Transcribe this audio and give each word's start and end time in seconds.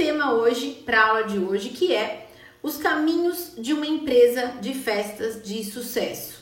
tema 0.00 0.32
hoje, 0.32 0.82
para 0.86 0.98
a 0.98 1.08
aula 1.08 1.24
de 1.24 1.38
hoje, 1.38 1.68
que 1.68 1.94
é 1.94 2.26
os 2.62 2.78
caminhos 2.78 3.52
de 3.58 3.74
uma 3.74 3.86
empresa 3.86 4.54
de 4.58 4.72
festas 4.72 5.42
de 5.42 5.62
sucesso. 5.62 6.40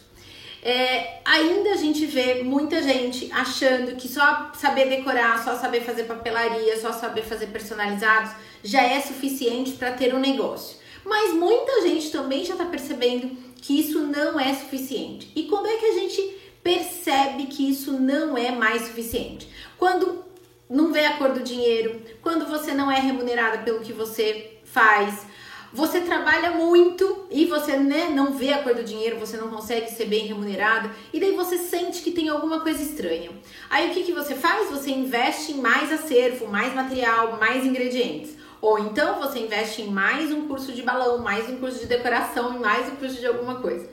É, 0.63 1.19
ainda 1.25 1.73
a 1.73 1.77
gente 1.77 2.07
vê 2.07 2.45
muita 2.45 2.81
gente 2.81 3.29
achando 3.33 3.97
que 3.97 4.07
só 4.07 4.53
saber 4.55 4.89
decorar, 4.89 5.43
só 5.43 5.57
saber 5.57 5.81
fazer 5.81 6.05
papelaria, 6.05 6.81
só 6.81 6.93
saber 6.93 7.23
fazer 7.23 7.49
personalizados 7.49 8.31
já 8.63 8.83
é 8.83 9.01
suficiente 9.01 9.73
para 9.73 9.91
ter 9.91 10.15
um 10.15 10.21
negócio. 10.21 10.77
Mas 11.05 11.35
muita 11.35 11.83
gente 11.83 12.13
também 12.13 12.45
já 12.45 12.53
está 12.53 12.65
percebendo 12.65 13.37
que 13.61 13.81
isso 13.81 13.99
não 13.99 14.39
é 14.39 14.55
suficiente. 14.55 15.33
E 15.35 15.45
quando 15.45 15.67
é 15.67 15.77
que 15.79 15.87
a 15.87 15.95
gente 15.95 16.37
percebe 16.63 17.47
que 17.47 17.69
isso 17.69 17.91
não 17.95 18.39
é 18.39 18.53
mais 18.53 18.83
suficiente? 18.83 19.49
Quando 19.77 20.28
não 20.69 20.93
vê 20.93 21.05
a 21.07 21.17
cor 21.17 21.33
do 21.33 21.41
dinheiro, 21.41 22.01
quando 22.23 22.47
você 22.47 22.73
não 22.73 22.91
é 22.91 23.01
remunerada 23.01 23.59
pelo 23.59 23.81
que 23.81 23.93
você 23.93 24.59
faz, 24.65 25.27
você 25.73 26.01
trabalha 26.01 26.53
muito 26.53 27.27
e 27.31 27.45
você 27.45 27.77
né, 27.77 28.09
não 28.09 28.33
vê 28.33 28.53
a 28.53 28.63
cor 28.63 28.75
do 28.75 28.83
dinheiro, 28.83 29.19
você 29.19 29.37
não 29.37 29.49
consegue 29.49 29.91
ser 29.91 30.07
bem 30.07 30.27
remunerado 30.27 30.91
e 31.13 31.21
daí 31.21 31.35
você 31.37 31.59
sente 31.59 32.03
que 32.03 32.11
tem 32.11 32.29
alguma 32.29 32.61
coisa 32.61 32.83
estranha. 32.83 33.31
Aí 33.69 33.91
o 33.91 33.95
que, 33.95 34.03
que 34.03 34.13
você 34.13 34.35
faz? 34.35 34.71
Você 34.71 34.91
investe 34.91 35.53
em 35.53 35.61
mais 35.61 35.93
acervo, 35.93 36.47
mais 36.47 36.75
material, 36.75 37.39
mais 37.39 37.67
ingredientes. 37.67 38.37
Ou 38.61 38.79
então 38.79 39.21
você 39.21 39.39
investe 39.39 39.83
em 39.83 39.91
mais 39.91 40.33
um 40.33 40.49
curso 40.49 40.73
de 40.73 40.83
balão, 40.83 41.19
mais 41.19 41.49
um 41.49 41.59
curso 41.59 41.79
de 41.79 41.87
decoração, 41.87 42.59
mais 42.59 42.91
um 42.91 42.97
curso 42.97 43.21
de 43.21 43.27
alguma 43.27 43.61
coisa. 43.61 43.89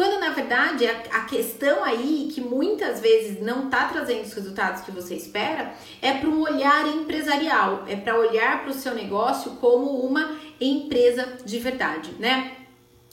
Quando 0.00 0.18
na 0.18 0.30
verdade 0.30 0.86
a, 0.86 0.92
a 1.12 1.24
questão 1.26 1.84
aí 1.84 2.30
que 2.32 2.40
muitas 2.40 3.02
vezes 3.02 3.42
não 3.42 3.66
está 3.66 3.84
trazendo 3.84 4.22
os 4.22 4.32
resultados 4.32 4.80
que 4.80 4.90
você 4.90 5.14
espera 5.14 5.74
é 6.00 6.14
para 6.14 6.26
um 6.26 6.40
olhar 6.40 6.88
empresarial, 6.88 7.84
é 7.86 7.96
para 7.96 8.18
olhar 8.18 8.62
para 8.62 8.70
o 8.70 8.74
seu 8.74 8.94
negócio 8.94 9.50
como 9.60 10.00
uma 10.00 10.38
empresa 10.58 11.36
de 11.44 11.58
verdade, 11.58 12.12
né? 12.18 12.52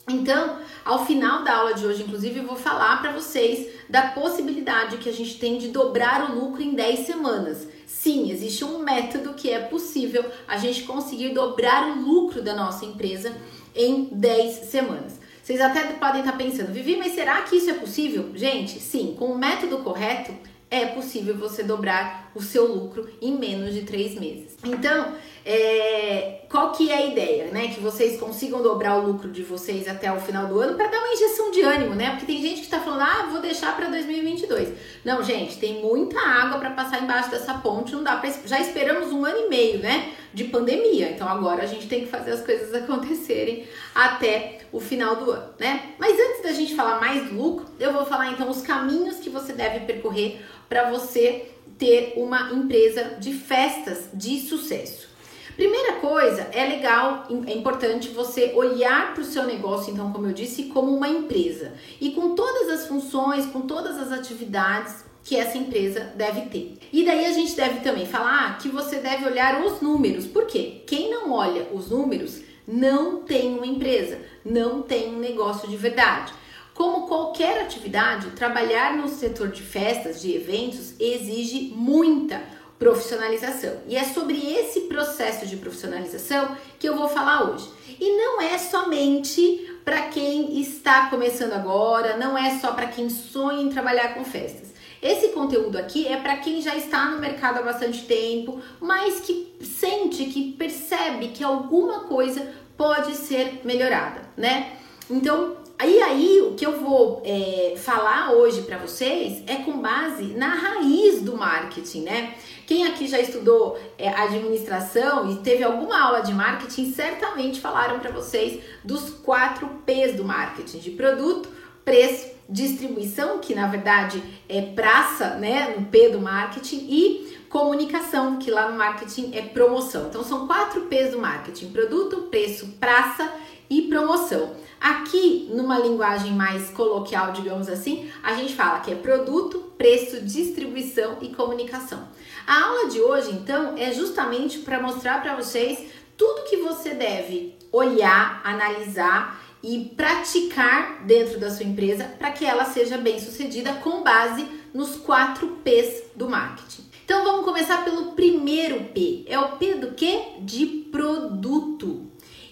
Então, 0.08 0.60
ao 0.86 1.06
final 1.06 1.44
da 1.44 1.58
aula 1.58 1.74
de 1.74 1.86
hoje, 1.86 2.04
inclusive, 2.04 2.40
eu 2.40 2.48
vou 2.48 2.56
falar 2.56 3.02
para 3.02 3.12
vocês 3.12 3.68
da 3.90 4.04
possibilidade 4.04 4.96
que 4.96 5.10
a 5.10 5.14
gente 5.14 5.38
tem 5.38 5.58
de 5.58 5.68
dobrar 5.68 6.32
o 6.32 6.40
lucro 6.40 6.64
em 6.64 6.74
10 6.74 7.00
semanas. 7.00 7.68
Sim, 7.86 8.32
existe 8.32 8.64
um 8.64 8.80
método 8.80 9.34
que 9.34 9.50
é 9.50 9.60
possível 9.60 10.24
a 10.48 10.56
gente 10.56 10.84
conseguir 10.84 11.34
dobrar 11.34 11.86
o 11.90 12.02
lucro 12.02 12.42
da 12.42 12.56
nossa 12.56 12.86
empresa 12.86 13.36
em 13.76 14.06
10 14.06 14.70
semanas. 14.70 15.27
Vocês 15.48 15.62
até 15.62 15.82
podem 15.94 16.20
estar 16.20 16.36
pensando, 16.36 16.74
Vivi, 16.74 16.98
mas 16.98 17.14
será 17.14 17.42
que 17.44 17.56
isso 17.56 17.70
é 17.70 17.74
possível? 17.76 18.32
Gente, 18.36 18.82
sim, 18.82 19.16
com 19.18 19.28
o 19.28 19.38
método 19.38 19.78
correto 19.78 20.34
é 20.70 20.88
possível 20.88 21.38
você 21.38 21.64
dobrar 21.64 22.30
o 22.36 22.42
seu 22.42 22.68
lucro 22.68 23.10
em 23.22 23.38
menos 23.38 23.74
de 23.74 23.84
três 23.84 24.20
meses. 24.20 24.58
Então, 24.66 25.14
é, 25.46 26.42
qual 26.50 26.74
que 26.74 26.92
é 26.92 26.98
a 26.98 27.06
ideia, 27.06 27.46
né? 27.46 27.70
Que 27.70 27.80
vocês 27.80 28.20
consigam 28.20 28.62
dobrar 28.62 28.98
o 28.98 29.08
lucro 29.08 29.32
de 29.32 29.42
vocês 29.42 29.88
até 29.88 30.12
o 30.12 30.20
final 30.20 30.48
do 30.48 30.60
ano 30.60 30.76
para 30.76 30.88
dar 30.88 30.98
uma 30.98 31.14
injeção 31.14 31.50
de 31.50 31.62
ânimo, 31.62 31.96
né? 31.96 32.10
Porque 32.10 32.26
tem 32.26 32.42
gente 32.42 32.56
que 32.56 32.66
está 32.66 32.82
falando, 32.82 33.04
ah, 33.04 33.30
vou 33.32 33.40
deixar 33.40 33.74
para 33.74 33.88
2022. 33.88 34.74
Não, 35.06 35.24
gente, 35.24 35.58
tem 35.58 35.82
muita 35.82 36.20
água 36.20 36.60
para 36.60 36.72
passar 36.72 37.02
embaixo 37.02 37.32
dessa 37.32 37.54
ponte, 37.54 37.94
não 37.94 38.04
dá 38.04 38.18
para. 38.18 38.30
Já 38.46 38.60
esperamos 38.60 39.14
um 39.14 39.24
ano 39.24 39.46
e 39.46 39.50
meio, 39.50 39.80
né? 39.80 40.12
De 40.34 40.44
pandemia. 40.44 41.12
Então 41.12 41.30
agora 41.30 41.64
a 41.64 41.68
gente 41.68 41.88
tem 41.88 42.02
que 42.02 42.08
fazer 42.08 42.32
as 42.32 42.42
coisas 42.42 42.74
acontecerem 42.76 43.66
até 43.96 44.67
o 44.72 44.80
final 44.80 45.16
do 45.16 45.32
ano, 45.32 45.54
né? 45.60 45.94
Mas 45.98 46.20
antes 46.20 46.44
da 46.44 46.52
gente 46.52 46.76
falar 46.76 47.00
mais 47.00 47.30
do 47.30 47.36
lucro, 47.36 47.66
eu 47.80 47.94
vou 47.94 48.06
falar 48.06 48.32
então 48.32 48.50
os 48.50 48.62
caminhos 48.62 49.18
que 49.18 49.30
você 49.30 49.54
deve 49.54 49.86
percorrer 49.86 50.42
para 50.68 50.90
você 50.90 51.52
ter 51.78 52.14
uma 52.18 52.52
empresa 52.52 53.16
de 53.20 53.34
festas 53.34 54.10
de 54.14 54.40
sucesso. 54.40 55.08
Primeira 55.56 55.94
coisa, 55.94 56.50
é 56.52 56.66
legal, 56.68 57.26
é 57.48 57.54
importante 57.54 58.10
você 58.10 58.52
olhar 58.54 59.16
para 59.16 59.24
o 59.24 59.26
seu 59.26 59.44
negócio, 59.44 59.92
então, 59.92 60.12
como 60.12 60.28
eu 60.28 60.34
disse, 60.34 60.66
como 60.66 60.96
uma 60.96 61.10
empresa 61.10 61.74
e 62.00 62.12
com 62.12 62.36
todas 62.36 62.70
as 62.70 62.88
funções, 62.88 63.48
com 63.48 63.62
todas 63.62 63.98
as 63.98 64.12
atividades 64.12 65.04
que 65.24 65.36
essa 65.36 65.58
empresa 65.58 66.14
deve 66.16 66.42
ter. 66.42 66.78
E 66.94 67.04
daí 67.04 67.26
a 67.26 67.32
gente 67.32 67.56
deve 67.56 67.80
também 67.80 68.06
falar 68.06 68.60
que 68.60 68.70
você 68.70 68.98
deve 68.98 69.26
olhar 69.26 69.66
os 69.66 69.82
números, 69.82 70.28
porque 70.28 70.84
quem 70.86 71.10
não 71.10 71.32
olha 71.32 71.68
os 71.74 71.90
números 71.90 72.40
não 72.68 73.22
tem 73.22 73.56
uma 73.56 73.66
empresa, 73.66 74.20
não 74.44 74.82
tem 74.82 75.16
um 75.16 75.20
negócio 75.20 75.70
de 75.70 75.78
verdade. 75.78 76.34
Como 76.74 77.08
qualquer 77.08 77.62
atividade, 77.62 78.32
trabalhar 78.32 78.96
no 78.96 79.08
setor 79.08 79.48
de 79.48 79.64
festas, 79.64 80.22
de 80.22 80.36
eventos, 80.36 80.94
exige 81.00 81.74
muita 81.76 82.42
profissionalização. 82.78 83.78
E 83.88 83.96
é 83.96 84.04
sobre 84.04 84.38
esse 84.54 84.82
processo 84.82 85.48
de 85.48 85.58
profissionalização 85.58 86.56
que 86.78 86.88
eu 86.88 86.96
vou 86.96 87.10
falar 87.10 87.50
hoje. 87.50 87.68
E 88.00 88.16
não 88.18 88.42
é 88.42 88.58
somente 88.60 89.80
para 89.84 90.04
quem 90.04 90.60
está 90.60 91.10
começando 91.10 91.54
agora, 91.54 92.18
não 92.18 92.38
é 92.38 92.60
só 92.60 92.74
para 92.74 92.88
quem 92.88 93.10
sonha 93.10 93.62
em 93.62 93.70
trabalhar 93.70 94.14
com 94.14 94.24
festas. 94.24 94.77
Esse 95.08 95.30
conteúdo 95.30 95.78
aqui 95.78 96.06
é 96.06 96.18
para 96.18 96.36
quem 96.38 96.62
já 96.62 96.76
está 96.76 97.06
no 97.06 97.20
mercado 97.20 97.60
há 97.60 97.62
bastante 97.62 98.04
tempo, 98.04 98.60
mas 98.82 99.22
que 99.22 99.56
sente, 99.62 100.26
que 100.26 100.52
percebe 100.52 101.30
que 101.30 101.44
alguma 101.44 102.02
coisa 102.02 102.54
pode 102.76 103.16
ser 103.16 103.62
melhorada, 103.64 104.22
né? 104.36 104.74
Então, 105.10 105.56
Aí, 105.80 106.02
aí 106.02 106.42
o 106.42 106.56
que 106.56 106.66
eu 106.66 106.80
vou 106.80 107.22
é, 107.24 107.76
falar 107.78 108.32
hoje 108.32 108.64
para 108.64 108.80
vocês 108.80 109.44
é 109.46 109.58
com 109.58 109.80
base 109.80 110.24
na 110.34 110.48
raiz 110.48 111.22
do 111.22 111.38
marketing, 111.38 112.02
né? 112.02 112.34
Quem 112.66 112.88
aqui 112.88 113.08
já 113.08 113.20
estudou 113.20 113.80
é, 113.96 114.10
administração 114.10 115.32
e 115.32 115.36
teve 115.36 115.64
alguma 115.64 116.02
aula 116.02 116.22
de 116.22 116.34
marketing, 116.34 116.92
certamente 116.92 117.62
falaram 117.62 118.00
para 118.00 118.10
vocês 118.10 118.60
dos 118.84 119.12
quatro 119.12 119.70
P's 119.86 120.16
do 120.16 120.26
marketing: 120.26 120.80
de 120.80 120.90
produto, 120.90 121.48
preço, 121.88 122.28
distribuição, 122.50 123.40
que 123.40 123.56
na 123.56 123.66
verdade 123.68 124.22
é 124.50 124.62
praça, 124.62 125.36
né? 125.36 125.74
No 125.78 125.86
P 125.86 126.10
do 126.10 126.20
marketing, 126.20 126.86
e 126.90 127.38
comunicação, 127.48 128.38
que 128.40 128.52
lá 128.52 128.70
no 128.70 128.78
marketing 128.78 129.32
é 129.34 129.42
promoção. 129.42 130.08
Então 130.10 130.22
são 130.22 130.46
quatro 130.46 130.82
P's 130.82 131.12
do 131.12 131.20
marketing: 131.20 131.72
produto, 131.72 132.24
preço, 132.24 132.76
praça 132.78 133.32
e 133.70 133.84
promoção. 133.84 134.54
Aqui, 134.82 135.50
numa 135.50 135.80
linguagem 135.80 136.34
mais 136.34 136.70
coloquial, 136.72 137.32
digamos 137.32 137.70
assim, 137.70 138.12
a 138.22 138.34
gente 138.34 138.54
fala 138.54 138.82
que 138.82 138.92
é 138.92 138.96
produto, 138.96 139.72
preço, 139.78 140.20
distribuição 140.20 141.20
e 141.22 141.30
comunicação. 141.30 142.06
A 142.46 142.66
aula 142.66 142.90
de 142.90 143.00
hoje, 143.00 143.32
então, 143.32 143.76
é 143.78 143.94
justamente 143.94 144.60
para 144.60 144.82
mostrar 144.82 145.22
para 145.22 145.38
vocês 145.38 145.90
tudo 146.18 146.50
que 146.50 146.58
você 146.58 146.94
deve 146.94 147.56
olhar, 147.72 148.42
analisar 148.44 149.47
e 149.64 149.92
praticar 149.96 151.04
dentro 151.06 151.40
da 151.40 151.50
sua 151.50 151.66
empresa 151.66 152.06
para 152.18 152.32
que 152.32 152.46
ela 152.46 152.66
seja 152.66 152.98
bem 152.98 153.20
sucedida 153.20 153.74
com 153.74 154.04
base 154.04 154.46
nos 154.74 154.96
quatro 154.96 155.60
P's 155.64 156.04
do 156.16 156.30
marketing. 156.30 156.84
Então 157.04 157.24
vamos 157.24 157.46
começar 157.46 157.84
pelo 157.84 158.12
primeiro 158.12 158.86
P. 158.94 159.24
É 159.28 159.40
o 159.40 159.58
P 159.58 159.76
do 159.76 159.92
que? 159.94 160.20
De 160.42 160.66
produto. 160.66 162.06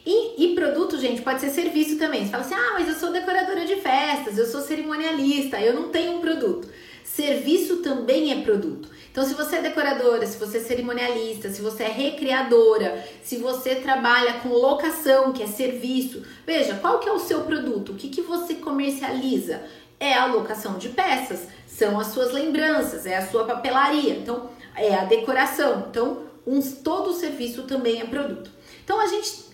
E, 0.06 0.46
e, 0.46 0.56
produto, 0.56 1.00
gente, 1.00 1.22
pode 1.22 1.42
ser 1.42 1.50
serviço 1.50 1.98
também. 1.98 2.24
Você 2.24 2.32
fala 2.32 2.44
assim: 2.44 2.54
ah, 2.54 2.74
mas 2.74 2.88
eu 2.88 2.94
sou 2.94 3.12
decoradora 3.12 3.66
de 3.66 3.76
festas, 3.78 4.38
eu 4.38 4.46
sou 4.46 4.62
cerimonialista, 4.62 5.60
eu 5.60 5.74
não 5.74 5.90
tenho 5.90 6.18
um 6.18 6.22
produto. 6.22 6.70
Serviço 7.04 7.78
também 7.78 8.32
é 8.32 8.42
produto. 8.42 8.90
Então, 9.16 9.26
se 9.26 9.34
você 9.34 9.56
é 9.56 9.62
decoradora, 9.62 10.28
se 10.28 10.38
você 10.38 10.58
é 10.58 10.60
cerimonialista, 10.60 11.50
se 11.50 11.62
você 11.62 11.84
é 11.84 11.88
recreadora, 11.88 13.02
se 13.24 13.38
você 13.38 13.76
trabalha 13.76 14.42
com 14.42 14.50
locação, 14.50 15.32
que 15.32 15.42
é 15.42 15.48
serviço, 15.48 16.22
veja 16.46 16.76
qual 16.76 17.00
que 17.00 17.08
é 17.08 17.14
o 17.14 17.20
seu 17.20 17.44
produto, 17.44 17.94
o 17.94 17.96
que, 17.96 18.10
que 18.10 18.22
você 18.22 18.56
comercializa? 18.56 19.62
É 19.98 20.16
a 20.16 20.26
locação 20.26 20.78
de 20.78 20.90
peças, 20.90 21.48
são 21.66 21.98
as 21.98 22.08
suas 22.08 22.34
lembranças, 22.34 23.06
é 23.06 23.16
a 23.16 23.26
sua 23.26 23.46
papelaria, 23.46 24.16
então 24.16 24.50
é 24.76 24.94
a 24.94 25.06
decoração. 25.06 25.86
Então, 25.90 26.24
uns, 26.46 26.74
todo 26.84 27.12
o 27.12 27.14
serviço 27.14 27.64
também 27.64 28.02
é 28.02 28.06
produto. 28.06 28.52
Então, 28.84 29.00
a 29.00 29.08
gente 29.08 29.46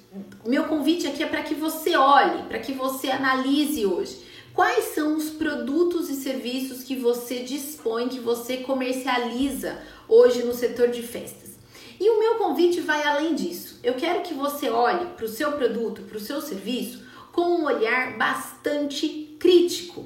meu 0.44 0.64
convite 0.64 1.06
aqui 1.06 1.22
é 1.22 1.28
para 1.28 1.44
que 1.44 1.54
você 1.54 1.96
olhe, 1.96 2.44
para 2.44 2.58
que 2.58 2.74
você 2.74 3.12
analise 3.12 3.86
hoje. 3.86 4.31
Quais 4.54 4.86
são 4.94 5.16
os 5.16 5.30
produtos 5.30 6.10
e 6.10 6.16
serviços 6.16 6.84
que 6.84 6.96
você 6.96 7.40
dispõe, 7.40 8.10
que 8.10 8.20
você 8.20 8.58
comercializa 8.58 9.82
hoje 10.08 10.44
no 10.44 10.54
setor 10.54 10.90
de 10.90 11.02
festas? 11.02 11.52
E 12.00 12.10
o 12.10 12.20
meu 12.20 12.36
convite 12.36 12.82
vai 12.82 13.04
além 13.04 13.36
disso. 13.36 13.80
Eu 13.84 13.94
quero 13.94 14.22
que 14.22 14.34
você 14.34 14.70
olhe 14.70 15.06
para 15.16 15.26
o 15.26 15.30
seu 15.30 15.52
produto, 15.54 16.02
para 16.02 16.18
o 16.18 16.22
seu 16.22 16.42
serviço, 16.42 17.04
com 17.32 17.42
um 17.42 17.66
olhar 17.66 18.18
bastante 18.18 19.36
crítico. 19.40 20.06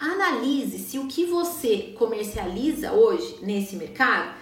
Analise 0.00 0.78
se 0.78 0.98
o 0.98 1.06
que 1.06 1.24
você 1.24 1.94
comercializa 1.96 2.92
hoje 2.92 3.38
nesse 3.42 3.76
mercado 3.76 4.34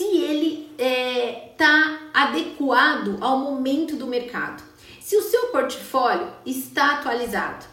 se 0.00 0.04
ele 0.04 0.70
está 0.78 0.84
é, 0.84 1.52
tá 1.58 2.00
adequado 2.14 3.18
ao 3.20 3.38
momento 3.38 3.96
do 3.96 4.06
mercado, 4.06 4.62
se 4.98 5.14
o 5.14 5.20
seu 5.20 5.48
portfólio 5.48 6.26
está 6.46 6.92
atualizado, 6.92 7.66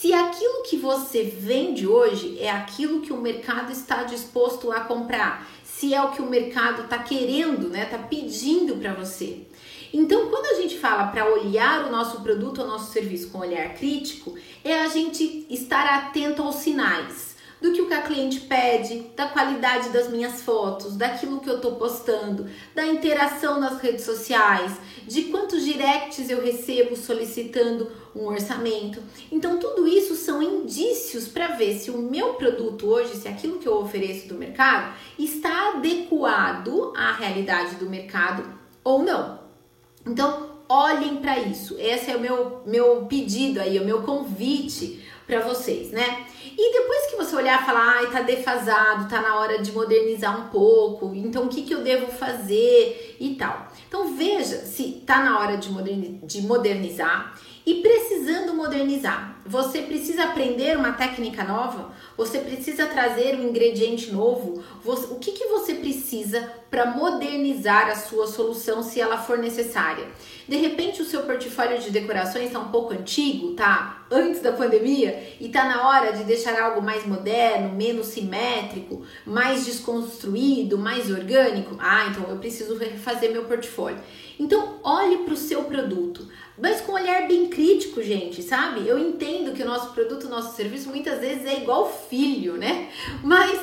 se 0.00 0.12
aquilo 0.12 0.62
que 0.62 0.76
você 0.76 1.24
vende 1.24 1.84
hoje 1.84 2.38
é 2.38 2.48
aquilo 2.48 3.00
que 3.00 3.12
o 3.12 3.20
mercado 3.20 3.72
está 3.72 4.04
disposto 4.04 4.70
a 4.70 4.78
comprar, 4.78 5.50
se 5.64 5.92
é 5.92 6.00
o 6.00 6.12
que 6.12 6.22
o 6.22 6.30
mercado 6.30 6.82
está 6.82 7.00
querendo, 7.00 7.68
né, 7.68 7.82
está 7.82 7.98
pedindo 7.98 8.76
para 8.76 8.94
você. 8.94 9.40
Então, 9.92 10.28
quando 10.28 10.46
a 10.46 10.60
gente 10.60 10.78
fala 10.78 11.08
para 11.08 11.28
olhar 11.28 11.88
o 11.88 11.90
nosso 11.90 12.20
produto 12.20 12.60
ou 12.60 12.68
nosso 12.68 12.92
serviço 12.92 13.30
com 13.30 13.38
olhar 13.38 13.74
crítico, 13.74 14.36
é 14.62 14.78
a 14.78 14.86
gente 14.86 15.44
estar 15.50 15.84
atento 15.84 16.42
aos 16.42 16.56
sinais 16.56 17.27
do 17.60 17.72
que 17.72 17.82
o 17.82 17.88
que 17.88 17.94
a 17.94 18.02
cliente 18.02 18.40
pede, 18.40 19.10
da 19.16 19.28
qualidade 19.28 19.88
das 19.90 20.08
minhas 20.08 20.42
fotos, 20.42 20.96
daquilo 20.96 21.40
que 21.40 21.50
eu 21.50 21.56
estou 21.56 21.76
postando, 21.76 22.46
da 22.74 22.86
interação 22.86 23.58
nas 23.58 23.80
redes 23.80 24.04
sociais, 24.04 24.72
de 25.06 25.24
quantos 25.24 25.64
directs 25.64 26.30
eu 26.30 26.40
recebo 26.40 26.96
solicitando 26.96 27.90
um 28.14 28.26
orçamento. 28.26 29.02
Então, 29.30 29.58
tudo 29.58 29.86
isso 29.86 30.14
são 30.14 30.42
indícios 30.42 31.28
para 31.28 31.48
ver 31.48 31.78
se 31.78 31.90
o 31.90 31.98
meu 31.98 32.34
produto 32.34 32.86
hoje, 32.86 33.16
se 33.16 33.28
aquilo 33.28 33.58
que 33.58 33.66
eu 33.66 33.78
ofereço 33.78 34.28
do 34.28 34.34
mercado 34.34 34.94
está 35.18 35.74
adequado 35.74 36.92
à 36.96 37.12
realidade 37.12 37.76
do 37.76 37.88
mercado 37.88 38.44
ou 38.82 39.02
não. 39.02 39.40
Então, 40.06 40.58
olhem 40.68 41.16
para 41.16 41.38
isso. 41.38 41.76
Esse 41.78 42.10
é 42.10 42.16
o 42.16 42.20
meu, 42.20 42.62
meu 42.66 43.06
pedido 43.06 43.60
aí, 43.60 43.78
o 43.78 43.84
meu 43.84 44.02
convite 44.02 45.04
para 45.26 45.40
vocês, 45.40 45.90
né? 45.90 46.26
E 46.60 46.72
depois 46.72 47.06
que 47.06 47.16
você 47.16 47.36
olhar 47.36 47.62
e 47.62 47.64
falar, 47.64 47.98
ai, 47.98 48.10
tá 48.10 48.20
defasado, 48.20 49.08
tá 49.08 49.22
na 49.22 49.36
hora 49.36 49.62
de 49.62 49.70
modernizar 49.70 50.36
um 50.36 50.48
pouco, 50.48 51.14
então 51.14 51.44
o 51.44 51.48
que, 51.48 51.62
que 51.62 51.72
eu 51.72 51.84
devo 51.84 52.10
fazer 52.10 53.16
e 53.20 53.36
tal. 53.36 53.68
Então 53.86 54.16
veja 54.16 54.56
se 54.56 55.04
tá 55.06 55.22
na 55.22 55.38
hora 55.38 55.56
de 55.56 56.42
modernizar 56.42 57.38
e 57.68 57.82
precisando 57.82 58.54
modernizar. 58.54 59.36
Você 59.44 59.82
precisa 59.82 60.24
aprender 60.24 60.74
uma 60.74 60.92
técnica 60.92 61.44
nova, 61.44 61.92
você 62.16 62.38
precisa 62.38 62.86
trazer 62.86 63.34
um 63.34 63.46
ingrediente 63.46 64.10
novo. 64.10 64.64
Você, 64.82 65.12
o 65.12 65.16
que, 65.16 65.32
que 65.32 65.48
você 65.48 65.74
precisa 65.74 66.50
para 66.70 66.86
modernizar 66.86 67.88
a 67.88 67.94
sua 67.94 68.26
solução 68.26 68.82
se 68.82 68.98
ela 68.98 69.18
for 69.18 69.36
necessária? 69.36 70.06
De 70.48 70.56
repente 70.56 71.02
o 71.02 71.04
seu 71.04 71.24
portfólio 71.24 71.78
de 71.78 71.90
decorações 71.90 72.46
está 72.46 72.58
um 72.58 72.70
pouco 72.70 72.94
antigo, 72.94 73.52
tá? 73.52 74.06
Antes 74.10 74.40
da 74.40 74.52
pandemia 74.52 75.36
e 75.38 75.50
tá 75.50 75.64
na 75.64 75.86
hora 75.86 76.14
de 76.14 76.24
deixar 76.24 76.58
algo 76.58 76.80
mais 76.80 77.06
moderno, 77.06 77.74
menos 77.74 78.06
simétrico, 78.06 79.02
mais 79.26 79.66
desconstruído, 79.66 80.78
mais 80.78 81.10
orgânico. 81.10 81.76
Ah, 81.78 82.06
então 82.06 82.30
eu 82.30 82.38
preciso 82.38 82.78
refazer 82.78 83.30
meu 83.30 83.44
portfólio. 83.44 84.00
Então 84.40 84.78
olhe 84.82 85.18
para 85.18 85.34
o 85.34 85.36
seu 85.36 85.64
produto, 85.64 86.28
mas 86.60 86.80
com 86.80 86.92
um 86.92 86.94
olhar 86.96 87.26
bem 87.26 87.48
crítico, 87.48 88.02
gente, 88.02 88.42
sabe? 88.42 88.86
Eu 88.86 88.98
entendo 88.98 89.52
que 89.52 89.62
o 89.62 89.66
nosso 89.66 89.92
produto, 89.92 90.24
o 90.24 90.30
nosso 90.30 90.56
serviço 90.56 90.88
muitas 90.88 91.20
vezes 91.20 91.46
é 91.46 91.58
igual 91.58 91.90
filho, 92.08 92.56
né? 92.56 92.90
Mas 93.22 93.60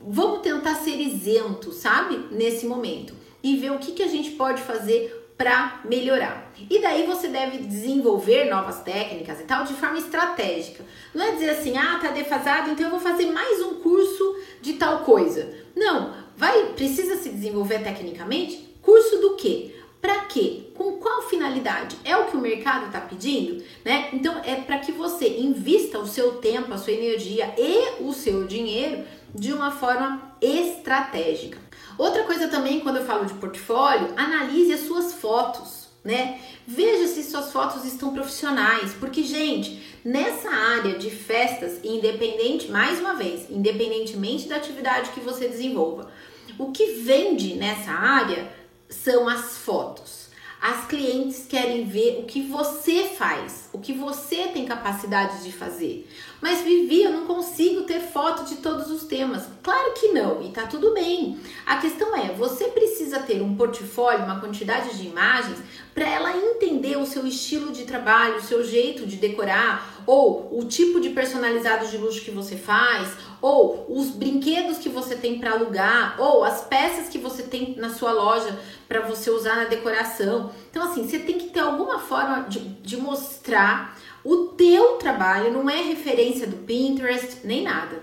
vamos 0.00 0.40
tentar 0.40 0.74
ser 0.76 1.00
isento, 1.00 1.72
sabe? 1.72 2.28
Nesse 2.30 2.66
momento 2.66 3.14
e 3.44 3.56
ver 3.56 3.72
o 3.72 3.78
que, 3.78 3.92
que 3.92 4.02
a 4.02 4.08
gente 4.08 4.30
pode 4.30 4.62
fazer 4.62 5.20
para 5.36 5.80
melhorar. 5.84 6.50
E 6.70 6.80
daí 6.80 7.06
você 7.06 7.28
deve 7.28 7.58
desenvolver 7.58 8.46
novas 8.46 8.80
técnicas 8.80 9.38
e 9.40 9.44
tal 9.44 9.64
de 9.64 9.74
forma 9.74 9.98
estratégica. 9.98 10.82
Não 11.12 11.22
é 11.22 11.32
dizer 11.32 11.50
assim, 11.50 11.76
ah, 11.76 11.98
tá 12.00 12.10
defasado, 12.10 12.70
então 12.70 12.86
eu 12.86 12.90
vou 12.90 13.00
fazer 13.00 13.26
mais 13.26 13.60
um 13.60 13.74
curso 13.74 14.36
de 14.62 14.74
tal 14.74 15.00
coisa. 15.00 15.52
Não, 15.76 16.14
vai, 16.36 16.72
precisa 16.74 17.16
se 17.16 17.28
desenvolver 17.28 17.80
tecnicamente. 17.80 18.74
Curso 18.80 19.18
do 19.18 19.36
quê? 19.36 19.74
Para 20.04 20.26
quê? 20.26 20.64
Com 20.74 20.98
qual 20.98 21.22
finalidade? 21.22 21.96
É 22.04 22.14
o 22.14 22.26
que 22.26 22.36
o 22.36 22.40
mercado 22.40 22.88
está 22.88 23.00
pedindo, 23.00 23.64
né? 23.82 24.10
Então 24.12 24.38
é 24.44 24.54
para 24.56 24.78
que 24.78 24.92
você 24.92 25.38
invista 25.38 25.98
o 25.98 26.06
seu 26.06 26.32
tempo, 26.32 26.74
a 26.74 26.76
sua 26.76 26.92
energia 26.92 27.54
e 27.56 28.02
o 28.02 28.12
seu 28.12 28.46
dinheiro 28.46 29.02
de 29.34 29.50
uma 29.54 29.70
forma 29.70 30.36
estratégica. 30.42 31.58
Outra 31.96 32.24
coisa 32.24 32.48
também, 32.48 32.80
quando 32.80 32.98
eu 32.98 33.06
falo 33.06 33.24
de 33.24 33.32
portfólio, 33.32 34.12
analise 34.14 34.74
as 34.74 34.80
suas 34.80 35.14
fotos, 35.14 35.88
né? 36.04 36.38
Veja 36.66 37.06
se 37.06 37.24
suas 37.24 37.50
fotos 37.50 37.86
estão 37.86 38.12
profissionais, 38.12 38.92
porque, 39.00 39.22
gente, 39.22 39.82
nessa 40.04 40.50
área 40.50 40.98
de 40.98 41.08
festas, 41.08 41.80
independente, 41.82 42.70
mais 42.70 43.00
uma 43.00 43.14
vez, 43.14 43.46
independentemente 43.48 44.48
da 44.48 44.56
atividade 44.56 45.12
que 45.12 45.20
você 45.20 45.48
desenvolva, 45.48 46.10
o 46.58 46.72
que 46.72 46.92
vende 46.92 47.54
nessa 47.54 47.90
área 47.90 48.63
são 48.88 49.28
as 49.28 49.58
fotos. 49.58 50.24
As 50.66 50.86
clientes 50.86 51.44
querem 51.46 51.84
ver 51.84 52.20
o 52.20 52.22
que 52.22 52.40
você 52.40 53.04
faz, 53.04 53.68
o 53.70 53.78
que 53.78 53.92
você 53.92 54.48
tem 54.48 54.64
capacidade 54.64 55.44
de 55.44 55.52
fazer. 55.52 56.08
Mas 56.40 56.62
Vivi, 56.62 57.02
eu 57.02 57.10
não 57.10 57.26
consigo 57.26 57.82
ter 57.82 58.00
foto 58.00 58.46
de 58.46 58.56
todos 58.56 58.90
os 58.90 59.04
temas. 59.04 59.46
Claro 59.62 59.92
que 59.92 60.08
não, 60.08 60.42
e 60.42 60.52
tá 60.52 60.66
tudo 60.66 60.94
bem. 60.94 61.38
A 61.66 61.76
questão 61.76 62.16
é, 62.16 62.32
você 62.32 62.68
precisa 62.68 63.20
ter 63.20 63.42
um 63.42 63.54
portfólio, 63.56 64.24
uma 64.24 64.40
quantidade 64.40 64.96
de 64.96 65.06
imagens 65.06 65.58
para 65.94 66.08
ela 66.08 66.34
entender 66.34 66.96
o 66.96 67.04
seu 67.04 67.26
estilo 67.26 67.70
de 67.70 67.84
trabalho, 67.84 68.36
o 68.36 68.42
seu 68.42 68.64
jeito 68.64 69.06
de 69.06 69.16
decorar, 69.16 70.02
ou 70.06 70.48
o 70.58 70.64
tipo 70.64 70.98
de 70.98 71.10
personalizado 71.10 71.86
de 71.88 71.98
luxo 71.98 72.22
que 72.22 72.30
você 72.30 72.56
faz, 72.56 73.10
ou 73.44 73.84
os 73.90 74.08
brinquedos 74.08 74.78
que 74.78 74.88
você 74.88 75.14
tem 75.14 75.38
para 75.38 75.50
alugar, 75.50 76.16
ou 76.18 76.42
as 76.42 76.64
peças 76.64 77.10
que 77.10 77.18
você 77.18 77.42
tem 77.42 77.76
na 77.76 77.90
sua 77.90 78.10
loja 78.10 78.58
para 78.88 79.02
você 79.02 79.28
usar 79.28 79.56
na 79.56 79.64
decoração. 79.64 80.50
Então, 80.70 80.82
assim, 80.82 81.06
você 81.06 81.18
tem 81.18 81.36
que 81.36 81.50
ter 81.50 81.60
alguma 81.60 81.98
forma 81.98 82.46
de, 82.48 82.60
de 82.60 82.96
mostrar 82.96 84.00
o 84.24 84.46
teu 84.56 84.96
trabalho, 84.96 85.52
não 85.52 85.68
é 85.68 85.82
referência 85.82 86.46
do 86.46 86.56
Pinterest 86.56 87.40
nem 87.44 87.62
nada. 87.62 88.02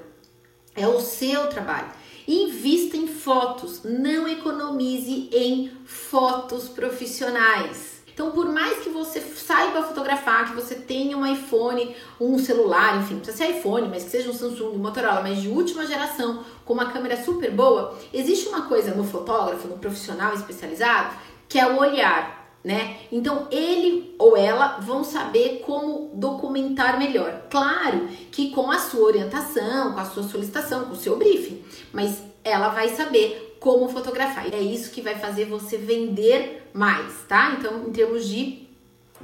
É 0.76 0.88
o 0.88 1.00
seu 1.00 1.48
trabalho. 1.48 1.90
Invista 2.28 2.96
em 2.96 3.08
fotos, 3.08 3.82
não 3.84 4.28
economize 4.28 5.28
em 5.34 5.72
fotos 5.86 6.70
profissionais. 6.70 7.91
Então, 8.14 8.32
por 8.32 8.46
mais 8.48 8.80
que 8.80 8.90
você 8.90 9.20
saiba 9.22 9.84
fotografar, 9.84 10.50
que 10.50 10.56
você 10.56 10.76
tenha 10.76 11.18
um 11.18 11.26
iPhone, 11.26 11.96
um 12.20 12.38
celular, 12.38 12.98
enfim, 12.98 13.18
precisa 13.18 13.38
ser 13.38 13.58
iPhone, 13.58 13.88
mas 13.88 14.04
que 14.04 14.10
seja 14.10 14.30
um 14.30 14.34
Samsung, 14.34 14.76
um 14.76 14.78
Motorola, 14.78 15.22
mas 15.22 15.42
de 15.42 15.48
última 15.48 15.86
geração, 15.86 16.44
com 16.66 16.74
uma 16.74 16.92
câmera 16.92 17.22
super 17.24 17.52
boa, 17.52 17.98
existe 18.14 18.50
uma 18.50 18.64
coisa 18.64 18.94
no 18.94 19.04
fotógrafo, 19.04 19.68
no 19.68 19.78
profissional 19.78 20.34
especializado, 20.34 21.16
que 21.48 21.60
é 21.60 21.68
o 21.68 21.80
olhar 21.80 22.42
né? 22.64 22.98
Então 23.12 23.48
ele 23.50 24.14
ou 24.20 24.38
ela 24.38 24.78
vão 24.80 25.04
saber 25.04 25.64
como 25.66 26.12
documentar 26.14 27.00
melhor. 27.00 27.44
Claro 27.50 28.08
que 28.32 28.52
com 28.52 28.70
a 28.70 28.78
sua 28.78 29.02
orientação, 29.02 29.94
com 29.94 30.00
a 30.00 30.06
sua 30.06 30.24
solicitação, 30.24 30.86
com 30.86 30.94
o 30.94 30.96
seu 30.96 31.18
briefing, 31.18 31.64
mas 31.92 32.22
ela 32.44 32.70
vai 32.70 32.90
saber 32.90 33.51
como 33.62 33.88
fotografar. 33.88 34.50
E 34.50 34.56
é 34.56 34.60
isso 34.60 34.90
que 34.90 35.02
vai 35.02 35.16
fazer 35.16 35.46
você 35.46 35.78
vender 35.78 36.68
mais, 36.74 37.14
tá? 37.30 37.56
Então, 37.58 37.88
em 37.88 37.92
termos 37.92 38.28
de 38.28 38.68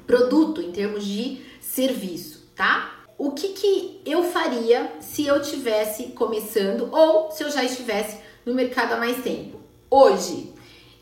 produto, 0.05 0.61
em 0.61 0.71
termos 0.71 1.03
de 1.03 1.41
serviço, 1.59 2.47
tá? 2.55 3.03
O 3.17 3.31
que, 3.31 3.49
que 3.49 3.99
eu 4.05 4.23
faria 4.23 4.91
se 4.99 5.25
eu 5.25 5.41
tivesse 5.41 6.09
começando 6.09 6.87
ou 6.93 7.31
se 7.31 7.43
eu 7.43 7.49
já 7.49 7.63
estivesse 7.63 8.19
no 8.45 8.53
mercado 8.53 8.93
há 8.93 8.97
mais 8.97 9.23
tempo? 9.23 9.59
Hoje, 9.89 10.53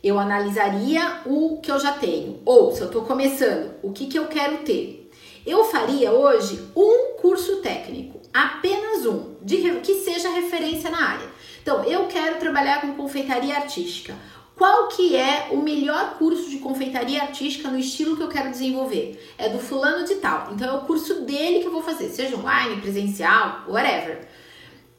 eu 0.01 0.18
analisaria 0.18 1.22
o 1.25 1.60
que 1.62 1.70
eu 1.70 1.77
já 1.77 1.92
tenho. 1.92 2.39
Ou, 2.46 2.74
se 2.74 2.80
eu 2.80 2.88
estou 2.88 3.01
começando, 3.04 3.74
o 3.84 3.92
que, 3.92 4.08
que 4.08 4.18
eu 4.18 4.27
quero 4.27 4.60
ter? 4.60 5.12
Eu 5.46 5.65
faria 5.65 6.13
hoje 6.13 6.70
um 6.74 7.18
curso 7.20 7.58
técnico, 7.58 8.22
apenas 8.34 9.06
um, 9.06 9.36
de, 9.42 9.58
que 9.82 9.96
seja 9.96 10.30
referência 10.30 10.89
na 10.89 11.04
área. 11.04 11.35
Então, 11.65 11.84
eu 11.84 12.05
quero 12.05 12.38
trabalhar 12.38 12.79
com 12.79 12.93
confeitaria 12.93 13.55
artística. 13.55 14.13
Qual 14.55 14.88
que 14.89 15.15
é 15.15 15.48
o 15.50 15.57
melhor 15.57 16.15
curso 16.19 16.48
de 16.48 16.60
confeitaria 16.60 17.19
artística 17.24 17.72
no 17.72 17.79
estilo 17.79 18.15
que 18.15 18.22
eu 18.22 18.27
quero 18.27 18.51
desenvolver? 18.51 19.34
É 19.36 19.50
do 19.50 19.57
fulano 19.57 20.05
de 20.05 20.13
tal. 20.17 20.53
Então 20.53 20.75
é 20.75 20.77
o 20.77 20.81
curso 20.81 21.22
dele 21.22 21.62
que 21.62 21.65
eu 21.65 21.72
vou 21.72 21.81
fazer, 21.81 22.10
seja 22.10 22.38
online, 22.38 22.79
presencial, 22.79 23.63
whatever 23.67 24.27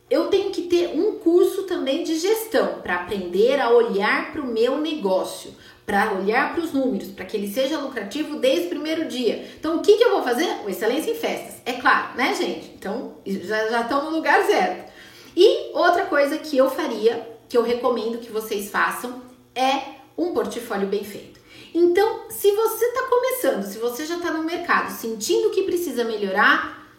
eu 0.09 0.29
tenho 0.29 0.51
que 0.51 0.63
ter 0.63 0.97
um 0.97 1.19
curso 1.19 1.65
também 1.65 2.05
de 2.05 2.17
gestão 2.17 2.81
para 2.81 2.97
aprender 2.97 3.61
a 3.61 3.71
olhar 3.71 4.31
para 4.31 4.41
o 4.41 4.47
meu 4.47 4.79
negócio, 4.79 5.53
para 5.85 6.13
olhar 6.13 6.55
para 6.55 6.63
os 6.63 6.73
números, 6.73 7.09
para 7.09 7.25
que 7.25 7.37
ele 7.37 7.49
seja 7.49 7.79
lucrativo 7.79 8.39
desde 8.39 8.67
o 8.67 8.71
primeiro 8.71 9.07
dia. 9.07 9.45
Então, 9.59 9.77
o 9.77 9.81
que, 9.81 9.97
que 9.97 10.05
eu 10.05 10.11
vou 10.11 10.23
fazer? 10.23 10.49
O 10.65 10.69
Excelência 10.69 11.11
em 11.11 11.17
Festas, 11.17 11.61
é 11.65 11.75
claro, 11.75 12.17
né, 12.17 12.35
gente? 12.35 12.73
Então, 12.77 13.17
já, 13.27 13.69
já 13.69 13.81
estão 13.83 14.05
no 14.05 14.17
lugar 14.17 14.45
certo. 14.45 14.93
E 15.37 15.71
outra 15.75 16.07
coisa 16.07 16.39
que 16.39 16.57
eu 16.57 16.71
faria, 16.71 17.37
que 17.47 17.59
eu 17.59 17.63
recomendo 17.63 18.19
que 18.19 18.33
vocês 18.33 18.71
façam, 18.71 19.21
é 19.55 19.97
um 20.17 20.33
portfólio 20.33 20.89
bem 20.89 21.05
feito. 21.05 21.39
Então, 21.75 22.23
se 22.31 22.51
você 22.53 22.87
está 22.87 23.03
começando, 23.03 23.63
se 23.65 23.79
você 23.79 24.07
já 24.07 24.17
está 24.17 24.33
no 24.33 24.45
mercado 24.45 24.91
sentindo 24.91 25.51
que 25.51 25.65
precisa 25.65 26.05
melhorar, 26.05 26.91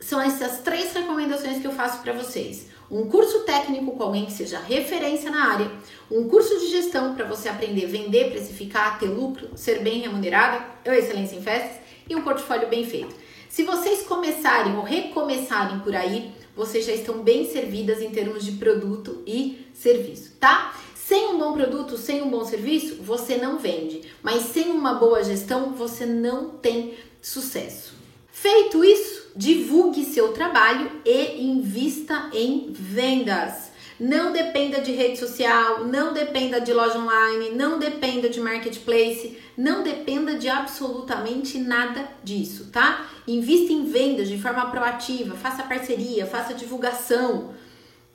são 0.00 0.18
essas 0.20 0.60
três 0.60 0.94
recomendações 0.94 1.60
que 1.60 1.66
eu 1.66 1.72
faço 1.72 2.02
para 2.02 2.14
vocês. 2.14 2.68
Um 2.90 3.06
curso 3.06 3.40
técnico 3.40 3.92
com 3.92 4.02
alguém 4.02 4.26
que 4.26 4.32
seja 4.32 4.58
referência 4.58 5.30
na 5.30 5.52
área, 5.52 5.70
um 6.10 6.28
curso 6.28 6.58
de 6.58 6.68
gestão 6.68 7.14
para 7.14 7.26
você 7.26 7.48
aprender 7.48 7.84
a 7.84 7.88
vender, 7.88 8.30
precificar, 8.30 8.98
ter 8.98 9.06
lucro, 9.06 9.50
ser 9.56 9.80
bem 9.80 10.00
remunerado, 10.00 10.64
ou 10.86 10.92
excelência 10.92 11.36
em 11.36 11.42
festas, 11.42 11.78
e 12.08 12.16
um 12.16 12.22
portfólio 12.22 12.68
bem 12.68 12.84
feito. 12.86 13.14
Se 13.48 13.62
vocês 13.62 14.02
começarem 14.02 14.76
ou 14.76 14.82
recomeçarem 14.82 15.80
por 15.80 15.94
aí, 15.94 16.32
vocês 16.56 16.84
já 16.84 16.92
estão 16.92 17.22
bem 17.22 17.50
servidas 17.50 18.00
em 18.00 18.10
termos 18.10 18.44
de 18.44 18.52
produto 18.52 19.22
e 19.26 19.66
serviço, 19.74 20.32
tá? 20.38 20.74
Sem 20.94 21.34
um 21.34 21.38
bom 21.38 21.52
produto, 21.52 21.98
sem 21.98 22.22
um 22.22 22.30
bom 22.30 22.44
serviço, 22.44 23.02
você 23.02 23.36
não 23.36 23.58
vende. 23.58 24.02
Mas 24.22 24.44
sem 24.44 24.70
uma 24.70 24.94
boa 24.94 25.22
gestão, 25.22 25.74
você 25.74 26.06
não 26.06 26.50
tem 26.50 26.94
sucesso. 27.20 27.94
Feito 28.30 28.84
isso, 28.84 29.28
divulgue 29.36 30.04
seu 30.04 30.32
trabalho 30.32 30.90
e 31.04 31.42
invista 31.42 32.30
em 32.32 32.68
vendas. 32.72 33.70
Não 33.98 34.32
dependa 34.32 34.80
de 34.80 34.90
rede 34.90 35.18
social, 35.18 35.84
não 35.84 36.12
dependa 36.12 36.60
de 36.60 36.72
loja 36.72 36.98
online, 36.98 37.50
não 37.50 37.78
dependa 37.78 38.28
de 38.28 38.40
marketplace, 38.40 39.38
não 39.56 39.84
dependa 39.84 40.34
de 40.34 40.48
absolutamente 40.48 41.58
nada 41.58 42.08
disso, 42.22 42.70
tá? 42.72 43.06
Invista 43.26 43.72
em 43.72 43.84
vendas 43.84 44.28
de 44.28 44.36
forma 44.36 44.68
proativa, 44.70 45.36
faça 45.36 45.62
parceria, 45.62 46.26
faça 46.26 46.54
divulgação, 46.54 47.54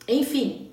enfim. 0.08 0.70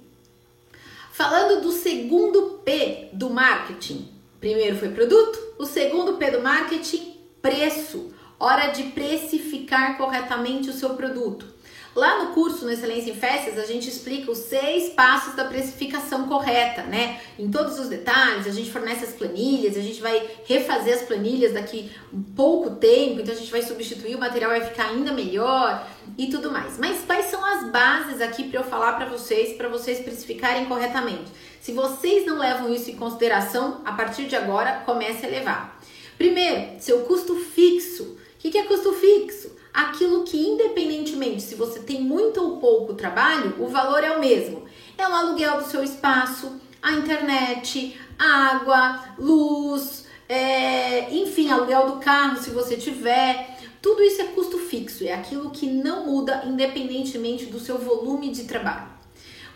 Falando 1.12 1.62
do 1.62 1.70
segundo 1.70 2.60
P 2.64 3.08
do 3.12 3.30
marketing, 3.30 4.08
primeiro 4.40 4.76
foi 4.76 4.88
produto, 4.88 5.38
o 5.56 5.64
segundo 5.64 6.14
P 6.14 6.30
do 6.32 6.42
marketing, 6.42 7.14
preço. 7.40 8.12
Hora 8.38 8.66
de 8.66 8.82
precificar 8.90 9.96
corretamente 9.96 10.68
o 10.68 10.72
seu 10.72 10.90
produto. 10.90 11.55
Lá 11.96 12.22
no 12.22 12.34
curso 12.34 12.66
no 12.66 12.70
Excelência 12.70 13.10
em 13.10 13.14
Festas, 13.14 13.58
a 13.58 13.64
gente 13.64 13.88
explica 13.88 14.30
os 14.30 14.36
seis 14.36 14.90
passos 14.90 15.34
da 15.34 15.46
precificação 15.46 16.28
correta, 16.28 16.82
né? 16.82 17.18
Em 17.38 17.50
todos 17.50 17.78
os 17.78 17.88
detalhes, 17.88 18.46
a 18.46 18.50
gente 18.50 18.70
fornece 18.70 19.02
as 19.02 19.14
planilhas, 19.14 19.78
a 19.78 19.80
gente 19.80 20.02
vai 20.02 20.22
refazer 20.44 20.94
as 20.94 21.02
planilhas 21.02 21.54
daqui 21.54 21.90
um 22.12 22.22
pouco 22.22 22.76
tempo, 22.76 23.22
então 23.22 23.32
a 23.32 23.36
gente 23.38 23.50
vai 23.50 23.62
substituir, 23.62 24.14
o 24.14 24.20
material 24.20 24.50
vai 24.50 24.60
ficar 24.60 24.90
ainda 24.90 25.10
melhor 25.10 25.88
e 26.18 26.26
tudo 26.26 26.52
mais. 26.52 26.76
Mas 26.78 27.02
quais 27.06 27.26
são 27.26 27.42
as 27.42 27.70
bases 27.70 28.20
aqui 28.20 28.44
para 28.44 28.60
eu 28.60 28.64
falar 28.64 28.92
para 28.92 29.06
vocês, 29.06 29.56
para 29.56 29.70
vocês 29.70 30.00
precificarem 30.00 30.66
corretamente? 30.66 31.32
Se 31.62 31.72
vocês 31.72 32.26
não 32.26 32.38
levam 32.38 32.74
isso 32.74 32.90
em 32.90 32.96
consideração, 32.96 33.80
a 33.86 33.92
partir 33.92 34.26
de 34.26 34.36
agora 34.36 34.82
comece 34.84 35.24
a 35.24 35.30
levar. 35.30 35.80
Primeiro, 36.18 36.78
seu 36.78 37.00
custo 37.04 37.36
fixo. 37.36 38.02
O 38.04 38.38
que 38.38 38.58
é 38.58 38.64
custo 38.64 38.92
fixo? 38.92 39.55
Aquilo 39.76 40.24
que, 40.24 40.38
independentemente 40.38 41.42
se 41.42 41.54
você 41.54 41.80
tem 41.80 42.00
muito 42.00 42.42
ou 42.42 42.56
pouco 42.56 42.94
trabalho, 42.94 43.54
o 43.58 43.68
valor 43.68 44.02
é 44.02 44.10
o 44.16 44.20
mesmo. 44.20 44.64
É 44.96 45.06
o 45.06 45.12
aluguel 45.12 45.58
do 45.58 45.68
seu 45.68 45.84
espaço, 45.84 46.58
a 46.80 46.92
internet, 46.92 47.94
água, 48.18 49.04
luz, 49.18 50.06
é, 50.26 51.14
enfim, 51.14 51.50
aluguel 51.50 51.90
do 51.90 51.96
carro 51.98 52.38
se 52.38 52.48
você 52.50 52.76
tiver. 52.78 53.58
Tudo 53.82 54.02
isso 54.02 54.22
é 54.22 54.24
custo 54.24 54.58
fixo, 54.58 55.04
é 55.04 55.12
aquilo 55.12 55.50
que 55.50 55.66
não 55.66 56.06
muda 56.06 56.42
independentemente 56.46 57.44
do 57.46 57.60
seu 57.60 57.76
volume 57.76 58.30
de 58.30 58.44
trabalho. 58.44 58.95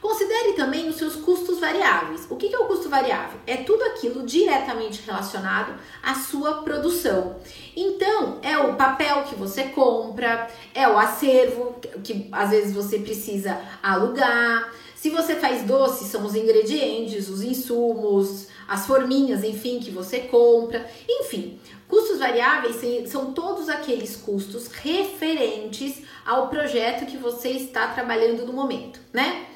Considere 0.00 0.54
também 0.54 0.88
os 0.88 0.96
seus 0.96 1.16
custos 1.16 1.58
variáveis. 1.60 2.26
O 2.30 2.36
que 2.36 2.54
é 2.54 2.58
o 2.58 2.64
custo 2.64 2.88
variável? 2.88 3.38
É 3.46 3.58
tudo 3.58 3.82
aquilo 3.84 4.24
diretamente 4.24 5.02
relacionado 5.04 5.74
à 6.02 6.14
sua 6.14 6.62
produção. 6.62 7.36
Então, 7.76 8.38
é 8.42 8.56
o 8.56 8.76
papel 8.76 9.24
que 9.24 9.34
você 9.34 9.64
compra, 9.64 10.48
é 10.74 10.88
o 10.88 10.98
acervo 10.98 11.76
que 12.02 12.28
às 12.32 12.50
vezes 12.50 12.74
você 12.74 12.98
precisa 12.98 13.60
alugar. 13.82 14.72
Se 14.96 15.10
você 15.10 15.34
faz 15.36 15.62
doce, 15.62 16.04
são 16.04 16.24
os 16.24 16.34
ingredientes, 16.34 17.28
os 17.28 17.42
insumos, 17.42 18.48
as 18.68 18.86
forminhas, 18.86 19.42
enfim, 19.44 19.80
que 19.80 19.90
você 19.90 20.20
compra. 20.20 20.86
Enfim, 21.08 21.58
custos 21.88 22.18
variáveis 22.18 23.10
são 23.10 23.32
todos 23.32 23.68
aqueles 23.68 24.16
custos 24.16 24.68
referentes 24.68 26.02
ao 26.24 26.48
projeto 26.48 27.06
que 27.06 27.16
você 27.16 27.50
está 27.50 27.88
trabalhando 27.88 28.46
no 28.46 28.52
momento, 28.52 29.00
né? 29.12 29.46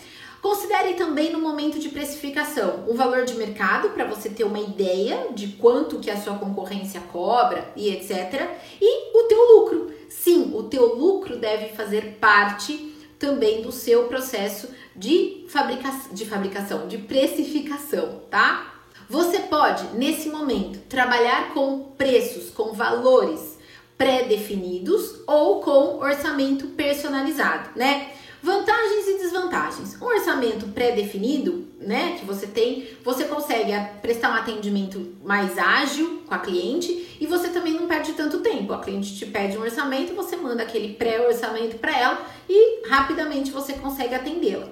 Considere 0.45 0.93
também 0.93 1.33
no 1.33 1.41
momento 1.41 1.79
de 1.79 1.89
precificação 1.89 2.85
o 2.87 2.93
valor 2.93 3.25
de 3.25 3.33
mercado 3.33 3.89
para 3.89 4.05
você 4.05 4.29
ter 4.29 4.45
uma 4.45 4.61
ideia 4.61 5.29
de 5.31 5.49
quanto 5.49 5.99
que 5.99 6.11
a 6.11 6.21
sua 6.21 6.35
concorrência 6.35 7.01
cobra 7.11 7.73
e 7.75 7.89
etc. 7.89 8.51
E 8.79 9.19
o 9.19 9.23
teu 9.23 9.39
lucro. 9.39 9.95
Sim, 10.07 10.53
o 10.55 10.65
teu 10.65 10.97
lucro 10.97 11.39
deve 11.39 11.69
fazer 11.69 12.19
parte 12.21 12.95
também 13.19 13.63
do 13.63 13.73
seu 13.73 14.05
processo 14.07 14.69
de, 14.95 15.47
fabrica 15.49 15.91
de 16.13 16.27
fabricação, 16.27 16.89
de 16.89 16.99
precificação, 16.99 18.21
tá? 18.31 18.83
Você 19.09 19.39
pode, 19.41 19.97
nesse 19.97 20.29
momento, 20.29 20.79
trabalhar 20.91 21.55
com 21.55 21.95
preços, 21.97 22.51
com 22.51 22.75
valores 22.75 23.57
pré-definidos 23.97 25.23
ou 25.27 25.63
com 25.63 26.01
orçamento 26.01 26.67
personalizado, 26.67 27.71
né? 27.75 28.11
Vantagens 28.45 29.09
e 29.09 29.17
desvantagens. 29.17 29.97
Um 30.03 30.05
orçamento 30.05 30.67
pré-definido, 30.67 31.67
né, 31.81 32.19
que 32.21 32.27
você 32.27 32.47
tem, 32.47 32.87
você 33.03 33.25
consegue 33.25 33.73
prestar 34.03 34.33
um 34.33 34.35
atendimento 34.35 35.17
mais 35.25 35.57
ágil 35.57 36.23
com 36.27 36.35
a 36.35 36.39
cliente 36.39 37.17
e 37.19 37.27
você 37.27 37.49
também 37.49 37.73
não 37.73 37.87
perde 37.87 38.13
tanto 38.13 38.41
tempo. 38.41 38.75
A 38.75 38.81
cliente 38.81 39.17
te 39.17 39.25
pede 39.25 39.57
um 39.57 39.63
orçamento, 39.63 40.13
você 40.13 40.37
manda 40.37 40.63
aquele 40.63 40.93
pré-orçamento 40.93 41.79
para 41.79 41.99
ela 41.99 42.27
e 42.47 42.87
rapidamente 42.87 43.51
você 43.51 43.73
consegue 43.73 44.15
atendê-la. 44.15 44.69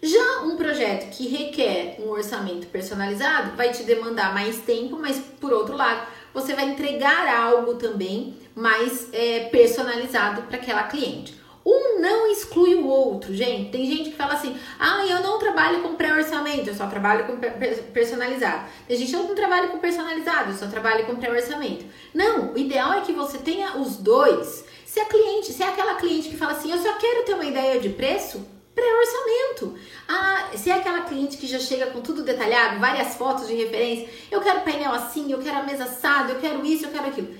Já 0.00 0.42
um 0.44 0.56
projeto 0.56 1.10
que 1.10 1.26
requer 1.26 1.96
um 1.98 2.10
orçamento 2.10 2.68
personalizado 2.68 3.56
vai 3.56 3.72
te 3.72 3.82
demandar 3.82 4.32
mais 4.32 4.58
tempo, 4.58 5.00
mas 5.00 5.18
por 5.40 5.52
outro 5.52 5.76
lado, 5.76 6.06
você 6.32 6.54
vai 6.54 6.68
entregar 6.68 7.26
algo 7.26 7.74
também 7.74 8.36
mais 8.54 9.08
é, 9.12 9.48
personalizado 9.50 10.42
para 10.42 10.58
aquela 10.58 10.84
cliente. 10.84 11.44
Um 11.66 12.00
não 12.00 12.30
exclui 12.30 12.76
o 12.76 12.86
outro, 12.86 13.34
gente. 13.34 13.72
Tem 13.72 13.84
gente 13.84 14.10
que 14.10 14.16
fala 14.16 14.34
assim: 14.34 14.56
ah, 14.78 15.04
eu 15.04 15.20
não 15.20 15.36
trabalho 15.40 15.80
com 15.82 15.96
pré-orçamento, 15.96 16.68
eu 16.68 16.74
só 16.74 16.86
trabalho 16.86 17.26
com 17.26 17.36
personalizado. 17.92 18.66
Tem 18.86 18.96
gente 18.96 19.10
que 19.10 19.16
não 19.16 19.34
trabalha 19.34 19.66
com 19.66 19.80
personalizado, 19.80 20.52
eu 20.52 20.56
só 20.56 20.68
trabalho 20.68 21.04
com 21.06 21.16
pré-orçamento. 21.16 21.84
Não, 22.14 22.52
o 22.52 22.58
ideal 22.58 22.92
é 22.92 23.00
que 23.00 23.12
você 23.12 23.38
tenha 23.38 23.78
os 23.78 23.96
dois. 23.96 24.64
Se 24.84 25.00
a 25.00 25.06
cliente, 25.06 25.52
se 25.52 25.60
é 25.64 25.66
aquela 25.66 25.96
cliente 25.96 26.28
que 26.28 26.36
fala 26.36 26.52
assim, 26.52 26.70
eu 26.70 26.78
só 26.78 26.92
quero 26.94 27.24
ter 27.24 27.34
uma 27.34 27.44
ideia 27.44 27.80
de 27.80 27.88
preço, 27.88 28.46
pré-orçamento. 28.72 29.76
Ah, 30.06 30.50
se 30.54 30.70
é 30.70 30.74
aquela 30.74 31.00
cliente 31.00 31.36
que 31.36 31.48
já 31.48 31.58
chega 31.58 31.86
com 31.86 32.00
tudo 32.00 32.22
detalhado, 32.22 32.78
várias 32.78 33.16
fotos 33.16 33.48
de 33.48 33.54
referência, 33.54 34.08
eu 34.30 34.40
quero 34.40 34.60
painel 34.60 34.92
assim, 34.92 35.32
eu 35.32 35.38
quero 35.38 35.58
a 35.58 35.62
mesa 35.64 35.84
assada, 35.84 36.32
eu 36.32 36.38
quero 36.38 36.64
isso, 36.64 36.86
eu 36.86 36.90
quero 36.92 37.08
aquilo. 37.08 37.34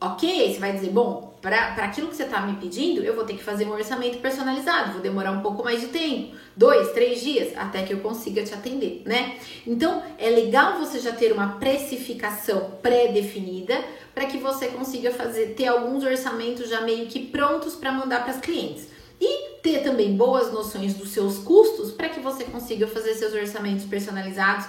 Ok, 0.00 0.52
você 0.52 0.60
vai 0.60 0.72
dizer, 0.72 0.90
bom, 0.90 1.36
para 1.42 1.74
aquilo 1.84 2.06
que 2.06 2.14
você 2.14 2.22
está 2.22 2.40
me 2.40 2.56
pedindo, 2.56 3.02
eu 3.02 3.16
vou 3.16 3.24
ter 3.24 3.34
que 3.34 3.42
fazer 3.42 3.66
um 3.66 3.72
orçamento 3.72 4.18
personalizado, 4.18 4.92
vou 4.92 5.00
demorar 5.00 5.32
um 5.32 5.40
pouco 5.40 5.64
mais 5.64 5.80
de 5.80 5.88
tempo, 5.88 6.36
dois, 6.56 6.92
três 6.92 7.20
dias, 7.20 7.52
até 7.56 7.82
que 7.82 7.92
eu 7.92 7.98
consiga 7.98 8.44
te 8.44 8.54
atender, 8.54 9.02
né? 9.04 9.36
Então, 9.66 10.02
é 10.16 10.30
legal 10.30 10.78
você 10.78 11.00
já 11.00 11.10
ter 11.10 11.32
uma 11.32 11.58
precificação 11.58 12.72
pré-definida 12.80 13.82
para 14.14 14.26
que 14.26 14.38
você 14.38 14.68
consiga 14.68 15.10
fazer, 15.10 15.54
ter 15.54 15.66
alguns 15.66 16.04
orçamentos 16.04 16.68
já 16.68 16.80
meio 16.82 17.06
que 17.06 17.26
prontos 17.26 17.74
para 17.74 17.90
mandar 17.90 18.22
para 18.22 18.34
as 18.34 18.40
clientes. 18.40 18.88
E 19.20 19.58
ter 19.62 19.82
também 19.82 20.16
boas 20.16 20.52
noções 20.52 20.94
dos 20.94 21.10
seus 21.10 21.38
custos 21.38 21.90
para 21.90 22.08
que 22.08 22.20
você 22.20 22.44
consiga 22.44 22.86
fazer 22.86 23.14
seus 23.14 23.34
orçamentos 23.34 23.84
personalizados 23.84 24.66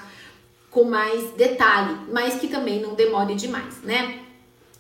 com 0.72 0.86
mais 0.86 1.32
detalhe, 1.34 1.96
mas 2.12 2.40
que 2.40 2.48
também 2.48 2.82
não 2.82 2.96
demore 2.96 3.36
demais, 3.36 3.82
né? 3.84 4.29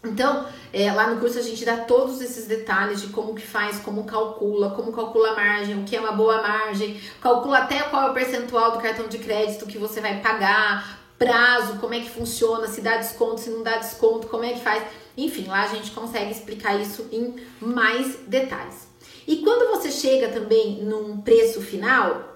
Então, 0.03 0.45
é, 0.71 0.91
lá 0.93 1.07
no 1.07 1.19
curso 1.19 1.37
a 1.37 1.41
gente 1.41 1.65
dá 1.65 1.77
todos 1.77 2.21
esses 2.21 2.47
detalhes 2.47 3.01
de 3.01 3.07
como 3.07 3.35
que 3.35 3.45
faz, 3.45 3.79
como 3.79 4.05
calcula, 4.05 4.71
como 4.71 4.93
calcula 4.93 5.31
a 5.31 5.35
margem, 5.35 5.81
o 5.81 5.83
que 5.83 5.95
é 5.95 5.99
uma 5.99 6.13
boa 6.13 6.41
margem, 6.41 6.99
calcula 7.21 7.59
até 7.59 7.81
qual 7.83 8.07
é 8.07 8.11
o 8.11 8.13
percentual 8.13 8.71
do 8.71 8.79
cartão 8.79 9.07
de 9.07 9.17
crédito 9.17 9.65
que 9.65 9.77
você 9.77 9.99
vai 9.99 10.21
pagar, 10.21 10.99
prazo, 11.17 11.79
como 11.79 11.93
é 11.93 11.99
que 11.99 12.09
funciona, 12.09 12.67
se 12.67 12.79
dá 12.79 12.95
desconto, 12.95 13.41
se 13.41 13.49
não 13.49 13.61
dá 13.61 13.77
desconto, 13.77 14.27
como 14.27 14.45
é 14.45 14.53
que 14.53 14.61
faz. 14.61 14.83
Enfim, 15.17 15.47
lá 15.47 15.63
a 15.63 15.67
gente 15.67 15.91
consegue 15.91 16.31
explicar 16.31 16.79
isso 16.79 17.05
em 17.11 17.35
mais 17.59 18.19
detalhes. 18.25 18.87
E 19.27 19.37
quando 19.37 19.69
você 19.69 19.91
chega 19.91 20.29
também 20.29 20.81
num 20.81 21.19
preço 21.19 21.59
final, 21.59 22.35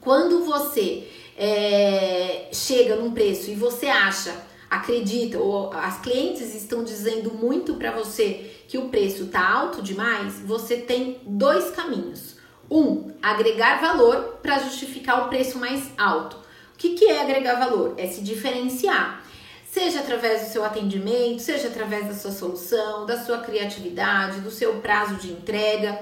quando 0.00 0.42
você 0.42 1.06
é, 1.36 2.48
chega 2.50 2.96
num 2.96 3.12
preço 3.12 3.50
e 3.50 3.54
você 3.54 3.88
acha 3.88 4.47
acredita 4.70 5.38
ou 5.38 5.72
as 5.72 6.00
clientes 6.00 6.54
estão 6.54 6.84
dizendo 6.84 7.32
muito 7.32 7.74
para 7.74 7.92
você 7.92 8.62
que 8.68 8.76
o 8.76 8.88
preço 8.88 9.24
está 9.24 9.48
alto 9.48 9.80
demais, 9.80 10.40
você 10.40 10.76
tem 10.76 11.20
dois 11.24 11.70
caminhos. 11.70 12.36
Um, 12.70 13.12
agregar 13.22 13.80
valor 13.80 14.38
para 14.42 14.58
justificar 14.58 15.24
o 15.24 15.28
preço 15.28 15.58
mais 15.58 15.90
alto. 15.96 16.36
O 16.74 16.76
que, 16.76 16.90
que 16.90 17.06
é 17.06 17.22
agregar 17.22 17.54
valor? 17.54 17.94
É 17.96 18.06
se 18.06 18.20
diferenciar. 18.20 19.24
Seja 19.64 20.00
através 20.00 20.42
do 20.42 20.52
seu 20.52 20.64
atendimento, 20.64 21.40
seja 21.40 21.68
através 21.68 22.06
da 22.06 22.14
sua 22.14 22.30
solução, 22.30 23.06
da 23.06 23.22
sua 23.22 23.38
criatividade, 23.38 24.40
do 24.40 24.50
seu 24.50 24.80
prazo 24.80 25.14
de 25.16 25.30
entrega, 25.30 25.98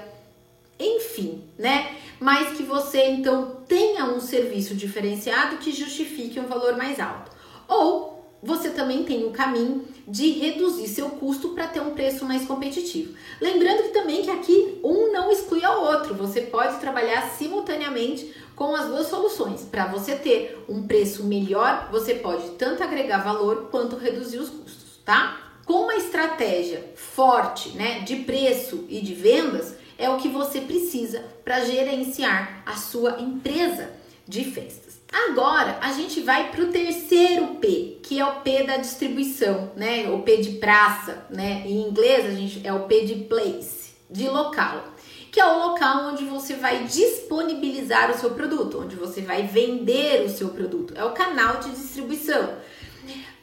enfim, 0.79 1.43
né? 1.57 1.95
Mas 2.19 2.55
que 2.55 2.63
você 2.63 3.05
então 3.07 3.61
tenha 3.67 4.05
um 4.05 4.19
serviço 4.19 4.75
diferenciado 4.75 5.57
que 5.57 5.71
justifique 5.71 6.39
um 6.39 6.47
valor 6.47 6.77
mais 6.77 6.99
alto. 6.99 7.31
Ou 7.67 8.16
você 8.41 8.69
também 8.69 9.03
tem 9.03 9.25
o 9.25 9.31
caminho 9.31 9.85
de 10.07 10.31
reduzir 10.31 10.87
seu 10.87 11.09
custo 11.09 11.49
para 11.49 11.67
ter 11.67 11.81
um 11.81 11.91
preço 11.91 12.25
mais 12.25 12.45
competitivo. 12.45 13.13
Lembrando 13.41 13.83
que 13.83 13.89
também 13.89 14.21
que 14.21 14.29
aqui 14.29 14.79
um 14.83 15.11
não 15.11 15.31
exclui 15.31 15.63
ao 15.63 15.83
outro, 15.83 16.13
você 16.13 16.41
pode 16.41 16.79
trabalhar 16.79 17.29
simultaneamente 17.31 18.33
com 18.55 18.75
as 18.75 18.87
duas 18.87 19.07
soluções. 19.07 19.61
Para 19.63 19.87
você 19.87 20.15
ter 20.15 20.63
um 20.69 20.87
preço 20.87 21.23
melhor, 21.23 21.89
você 21.91 22.15
pode 22.15 22.49
tanto 22.51 22.83
agregar 22.83 23.23
valor 23.23 23.67
quanto 23.69 23.95
reduzir 23.95 24.37
os 24.37 24.49
custos, 24.49 24.99
tá? 25.03 25.37
Com 25.65 25.83
uma 25.83 25.95
estratégia 25.95 26.93
forte, 26.95 27.69
né, 27.69 27.99
de 27.99 28.17
preço 28.17 28.85
e 28.87 29.01
de 29.01 29.13
vendas, 29.13 29.75
é 29.97 30.09
o 30.09 30.17
que 30.17 30.29
você 30.29 30.61
precisa 30.61 31.23
para 31.43 31.65
gerenciar 31.65 32.63
a 32.65 32.75
sua 32.75 33.19
empresa 33.19 33.91
de 34.27 34.43
festas. 34.45 34.86
Agora 35.11 35.77
a 35.81 35.93
gente 35.93 36.21
vai 36.21 36.51
para 36.51 36.61
o 36.61 36.71
terceiro 36.71 37.55
P, 37.55 37.99
que 38.03 38.19
é 38.19 38.25
o 38.25 38.41
P 38.41 38.63
da 38.63 38.77
distribuição, 38.77 39.71
né? 39.75 40.09
O 40.09 40.21
P 40.21 40.37
de 40.37 40.51
praça, 40.57 41.25
né? 41.29 41.63
Em 41.65 41.87
inglês 41.87 42.25
a 42.25 42.31
gente 42.31 42.65
é 42.65 42.73
o 42.73 42.81
P 42.81 43.05
de 43.05 43.15
place, 43.25 43.91
de 44.09 44.27
local, 44.27 44.83
que 45.31 45.39
é 45.39 45.45
o 45.45 45.69
local 45.69 46.09
onde 46.09 46.25
você 46.25 46.55
vai 46.55 46.83
disponibilizar 46.83 48.11
o 48.11 48.17
seu 48.17 48.31
produto, 48.31 48.81
onde 48.81 48.95
você 48.95 49.21
vai 49.21 49.43
vender 49.43 50.25
o 50.25 50.29
seu 50.29 50.49
produto. 50.49 50.93
É 50.95 51.03
o 51.03 51.13
canal 51.13 51.57
de 51.59 51.69
distribuição. 51.69 52.55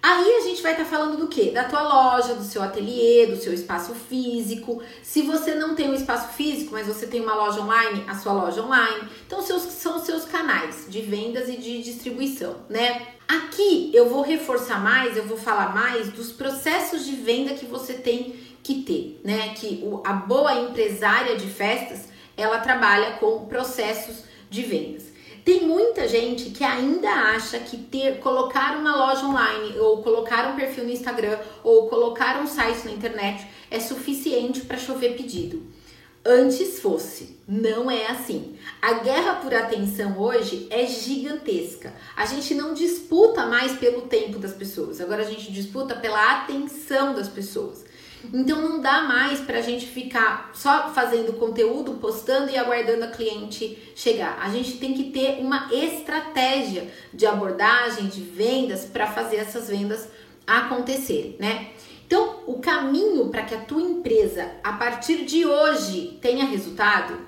Aí 0.06 0.36
a 0.36 0.40
gente 0.42 0.62
vai 0.62 0.72
estar 0.72 0.84
tá 0.84 0.90
falando 0.90 1.16
do 1.16 1.28
que? 1.28 1.50
Da 1.50 1.64
tua 1.64 1.80
loja, 1.80 2.34
do 2.34 2.44
seu 2.44 2.62
ateliê, 2.62 3.26
do 3.26 3.38
seu 3.38 3.54
espaço 3.54 3.94
físico. 3.94 4.82
Se 5.02 5.22
você 5.22 5.54
não 5.54 5.74
tem 5.74 5.88
um 5.88 5.94
espaço 5.94 6.34
físico, 6.34 6.72
mas 6.74 6.86
você 6.86 7.06
tem 7.06 7.22
uma 7.22 7.34
loja 7.34 7.62
online, 7.62 8.04
a 8.06 8.14
sua 8.14 8.34
loja 8.34 8.60
online. 8.60 9.08
Então 9.26 9.40
seus, 9.40 9.62
são 9.62 9.96
os 9.96 10.02
seus 10.02 10.26
canais 10.26 10.84
de 10.90 11.00
vendas 11.00 11.48
e 11.48 11.56
de 11.56 11.82
distribuição, 11.82 12.56
né? 12.68 13.14
Aqui 13.26 13.90
eu 13.94 14.10
vou 14.10 14.20
reforçar 14.20 14.78
mais, 14.78 15.16
eu 15.16 15.24
vou 15.24 15.38
falar 15.38 15.74
mais 15.74 16.10
dos 16.10 16.30
processos 16.30 17.06
de 17.06 17.16
venda 17.16 17.54
que 17.54 17.64
você 17.64 17.94
tem 17.94 18.38
que 18.62 18.82
ter, 18.82 19.22
né? 19.24 19.54
Que 19.54 19.80
o, 19.82 20.02
a 20.04 20.12
boa 20.12 20.52
empresária 20.54 21.34
de 21.34 21.46
festas, 21.46 22.10
ela 22.36 22.58
trabalha 22.58 23.12
com 23.12 23.46
processos 23.46 24.22
de 24.50 24.64
vendas. 24.64 25.13
Tem 25.44 25.66
muita 25.66 26.08
gente 26.08 26.48
que 26.50 26.64
ainda 26.64 27.10
acha 27.10 27.58
que 27.58 27.76
ter 27.76 28.18
colocar 28.20 28.78
uma 28.78 28.96
loja 28.96 29.26
online 29.26 29.78
ou 29.78 30.02
colocar 30.02 30.50
um 30.50 30.56
perfil 30.56 30.84
no 30.84 30.90
Instagram 30.90 31.38
ou 31.62 31.86
colocar 31.86 32.40
um 32.40 32.46
site 32.46 32.86
na 32.86 32.92
internet 32.92 33.46
é 33.70 33.78
suficiente 33.78 34.62
para 34.62 34.78
chover 34.78 35.16
pedido. 35.16 35.62
Antes 36.24 36.80
fosse, 36.80 37.38
não 37.46 37.90
é 37.90 38.06
assim. 38.06 38.56
A 38.80 38.94
guerra 38.94 39.34
por 39.34 39.52
atenção 39.52 40.18
hoje 40.18 40.66
é 40.70 40.86
gigantesca. 40.86 41.92
A 42.16 42.24
gente 42.24 42.54
não 42.54 42.72
disputa 42.72 43.44
mais 43.44 43.72
pelo 43.72 44.02
tempo 44.02 44.38
das 44.38 44.54
pessoas, 44.54 44.98
agora 44.98 45.22
a 45.22 45.30
gente 45.30 45.52
disputa 45.52 45.94
pela 45.94 46.40
atenção 46.40 47.12
das 47.12 47.28
pessoas. 47.28 47.83
Então 48.32 48.60
não 48.60 48.80
dá 48.80 49.02
mais 49.02 49.40
para 49.40 49.58
a 49.58 49.62
gente 49.62 49.86
ficar 49.86 50.50
só 50.54 50.92
fazendo 50.92 51.34
conteúdo, 51.34 51.94
postando 51.94 52.50
e 52.50 52.56
aguardando 52.56 53.04
a 53.04 53.08
cliente 53.08 53.92
chegar. 53.94 54.38
A 54.40 54.48
gente 54.48 54.78
tem 54.78 54.94
que 54.94 55.10
ter 55.10 55.40
uma 55.40 55.68
estratégia 55.72 56.88
de 57.12 57.26
abordagem, 57.26 58.06
de 58.06 58.20
vendas 58.20 58.84
para 58.84 59.06
fazer 59.06 59.36
essas 59.36 59.68
vendas 59.68 60.08
acontecerem, 60.46 61.36
né? 61.38 61.70
Então, 62.06 62.40
o 62.46 62.58
caminho 62.58 63.28
para 63.28 63.42
que 63.42 63.54
a 63.54 63.60
tua 63.60 63.82
empresa 63.82 64.52
a 64.62 64.74
partir 64.74 65.24
de 65.24 65.46
hoje 65.46 66.18
tenha 66.20 66.44
resultado 66.44 67.18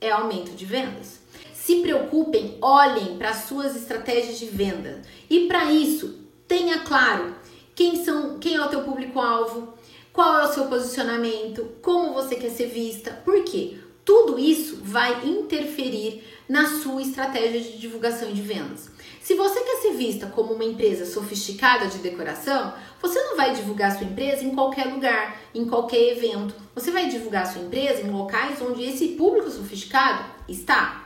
é 0.00 0.10
aumento 0.10 0.52
de 0.52 0.64
vendas. 0.64 1.20
Se 1.52 1.76
preocupem, 1.76 2.58
olhem 2.60 3.16
para 3.16 3.30
as 3.30 3.44
suas 3.48 3.74
estratégias 3.74 4.38
de 4.38 4.46
venda. 4.46 5.02
E 5.28 5.46
para 5.46 5.72
isso, 5.72 6.20
tenha 6.46 6.80
claro 6.80 7.34
quem 7.74 8.04
são, 8.04 8.38
quem 8.38 8.54
é 8.54 8.60
o 8.60 8.68
teu 8.68 8.82
público-alvo, 8.82 9.74
qual 10.16 10.40
é 10.40 10.44
o 10.46 10.52
seu 10.54 10.64
posicionamento, 10.64 11.72
como 11.82 12.14
você 12.14 12.36
quer 12.36 12.48
ser 12.48 12.68
vista, 12.68 13.10
por 13.22 13.44
quê? 13.44 13.76
Tudo 14.02 14.38
isso 14.38 14.78
vai 14.82 15.26
interferir 15.26 16.24
na 16.48 16.80
sua 16.80 17.02
estratégia 17.02 17.60
de 17.60 17.76
divulgação 17.76 18.32
de 18.32 18.40
vendas. 18.40 18.88
Se 19.20 19.34
você 19.34 19.60
quer 19.60 19.76
ser 19.82 19.92
vista 19.92 20.26
como 20.28 20.54
uma 20.54 20.64
empresa 20.64 21.04
sofisticada 21.04 21.88
de 21.88 21.98
decoração, 21.98 22.72
você 23.02 23.20
não 23.24 23.36
vai 23.36 23.52
divulgar 23.52 23.92
sua 23.92 24.06
empresa 24.06 24.42
em 24.42 24.54
qualquer 24.54 24.86
lugar, 24.86 25.38
em 25.54 25.66
qualquer 25.66 26.12
evento. 26.12 26.54
Você 26.74 26.90
vai 26.90 27.10
divulgar 27.10 27.46
sua 27.46 27.60
empresa 27.60 28.00
em 28.00 28.10
locais 28.10 28.62
onde 28.62 28.84
esse 28.84 29.08
público 29.08 29.50
sofisticado 29.50 30.24
está. 30.48 31.05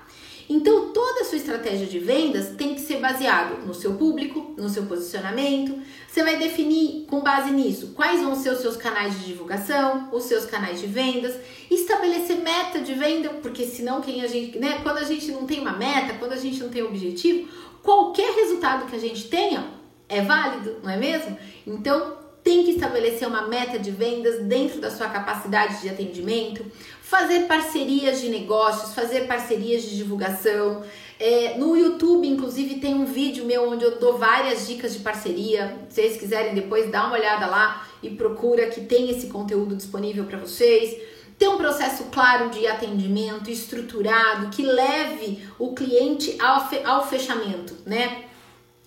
Então, 0.52 0.88
toda 0.88 1.20
a 1.20 1.24
sua 1.24 1.38
estratégia 1.38 1.86
de 1.86 2.00
vendas 2.00 2.56
tem 2.56 2.74
que 2.74 2.80
ser 2.80 2.96
baseado 2.96 3.64
no 3.64 3.72
seu 3.72 3.94
público, 3.94 4.52
no 4.56 4.68
seu 4.68 4.82
posicionamento. 4.82 5.80
Você 6.08 6.24
vai 6.24 6.38
definir 6.38 7.06
com 7.06 7.20
base 7.20 7.52
nisso 7.52 7.92
quais 7.94 8.20
vão 8.20 8.34
ser 8.34 8.50
os 8.50 8.58
seus 8.58 8.76
canais 8.76 9.16
de 9.16 9.26
divulgação, 9.26 10.08
os 10.10 10.24
seus 10.24 10.44
canais 10.46 10.80
de 10.80 10.88
vendas, 10.88 11.36
estabelecer 11.70 12.38
meta 12.38 12.80
de 12.80 12.94
venda, 12.94 13.28
porque 13.40 13.64
senão 13.64 14.00
quem 14.00 14.22
a 14.22 14.26
gente, 14.26 14.58
né, 14.58 14.80
quando 14.82 14.98
a 14.98 15.04
gente 15.04 15.30
não 15.30 15.46
tem 15.46 15.60
uma 15.60 15.72
meta, 15.72 16.14
quando 16.18 16.32
a 16.32 16.36
gente 16.36 16.60
não 16.60 16.68
tem 16.68 16.82
objetivo, 16.82 17.48
qualquer 17.80 18.34
resultado 18.34 18.90
que 18.90 18.96
a 18.96 19.00
gente 19.00 19.28
tenha 19.28 19.70
é 20.08 20.20
válido, 20.20 20.78
não 20.82 20.90
é 20.90 20.96
mesmo? 20.96 21.38
Então, 21.64 22.18
tem 22.42 22.64
que 22.64 22.72
estabelecer 22.72 23.28
uma 23.28 23.46
meta 23.46 23.78
de 23.78 23.90
vendas 23.90 24.42
dentro 24.46 24.80
da 24.80 24.90
sua 24.90 25.08
capacidade 25.08 25.80
de 25.80 25.88
atendimento, 25.88 26.64
fazer 27.10 27.48
parcerias 27.48 28.20
de 28.20 28.28
negócios, 28.28 28.94
fazer 28.94 29.26
parcerias 29.26 29.82
de 29.82 29.96
divulgação. 29.96 30.84
É, 31.18 31.58
no 31.58 31.76
YouTube, 31.76 32.26
inclusive, 32.26 32.76
tem 32.76 32.94
um 32.94 33.04
vídeo 33.04 33.44
meu 33.44 33.68
onde 33.68 33.84
eu 33.84 33.98
dou 33.98 34.16
várias 34.16 34.68
dicas 34.68 34.92
de 34.92 35.00
parceria. 35.00 35.76
Se 35.88 36.00
vocês 36.00 36.16
quiserem 36.16 36.54
depois, 36.54 36.88
dá 36.88 37.04
uma 37.06 37.16
olhada 37.16 37.46
lá 37.46 37.84
e 38.00 38.10
procura 38.10 38.68
que 38.68 38.82
tem 38.82 39.10
esse 39.10 39.26
conteúdo 39.26 39.74
disponível 39.74 40.22
para 40.22 40.38
vocês. 40.38 40.96
Ter 41.36 41.48
um 41.48 41.56
processo 41.56 42.04
claro 42.12 42.48
de 42.48 42.64
atendimento, 42.68 43.50
estruturado, 43.50 44.48
que 44.50 44.62
leve 44.62 45.44
o 45.58 45.74
cliente 45.74 46.36
ao, 46.40 46.68
ao 46.84 47.08
fechamento, 47.08 47.76
né? 47.84 48.26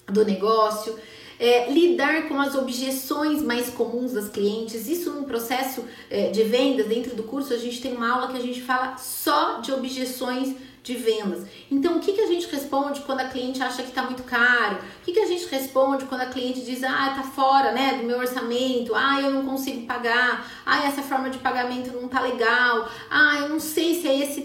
Do 0.07 0.23
negócio 0.23 0.97
é, 1.39 1.71
lidar 1.71 2.27
com 2.27 2.39
as 2.39 2.55
objeções 2.55 3.41
mais 3.41 3.69
comuns 3.69 4.13
das 4.13 4.29
clientes. 4.29 4.87
Isso 4.87 5.11
no 5.11 5.23
processo 5.23 5.83
é, 6.09 6.29
de 6.29 6.43
vendas, 6.43 6.87
dentro 6.87 7.15
do 7.15 7.23
curso, 7.23 7.53
a 7.53 7.57
gente 7.57 7.81
tem 7.81 7.95
uma 7.95 8.11
aula 8.11 8.27
que 8.27 8.37
a 8.37 8.41
gente 8.41 8.61
fala 8.61 8.97
só 8.97 9.59
de 9.59 9.71
objeções 9.71 10.55
de 10.83 10.95
vendas. 10.95 11.45
Então, 11.71 11.97
o 11.97 11.99
que, 12.01 12.11
que 12.11 12.19
a 12.19 12.27
gente 12.27 12.45
responde 12.47 12.99
quando 13.01 13.21
a 13.21 13.29
cliente 13.29 13.63
acha 13.63 13.81
que 13.81 13.89
está 13.89 14.03
muito 14.03 14.23
caro? 14.23 14.75
O 14.75 15.05
que, 15.05 15.13
que 15.13 15.19
a 15.19 15.25
gente 15.25 15.47
responde 15.47 16.05
quando 16.05 16.21
a 16.21 16.25
cliente 16.25 16.59
diz, 16.61 16.83
ah, 16.83 17.13
tá 17.15 17.23
fora 17.23 17.71
né, 17.71 17.97
do 17.99 18.03
meu 18.03 18.19
orçamento, 18.19 18.93
ah, 18.93 19.21
eu 19.21 19.31
não 19.31 19.45
consigo 19.45 19.87
pagar, 19.87 20.45
ah, 20.65 20.85
essa 20.85 21.01
forma 21.01 21.29
de 21.29 21.37
pagamento 21.37 21.93
não 21.93 22.09
tá 22.09 22.19
legal, 22.19 22.89
ah, 23.09 23.37
eu 23.39 23.49
não 23.49 23.61
sei 23.61 23.95
se 23.95 24.07
é 24.07 24.19
esse. 24.19 24.41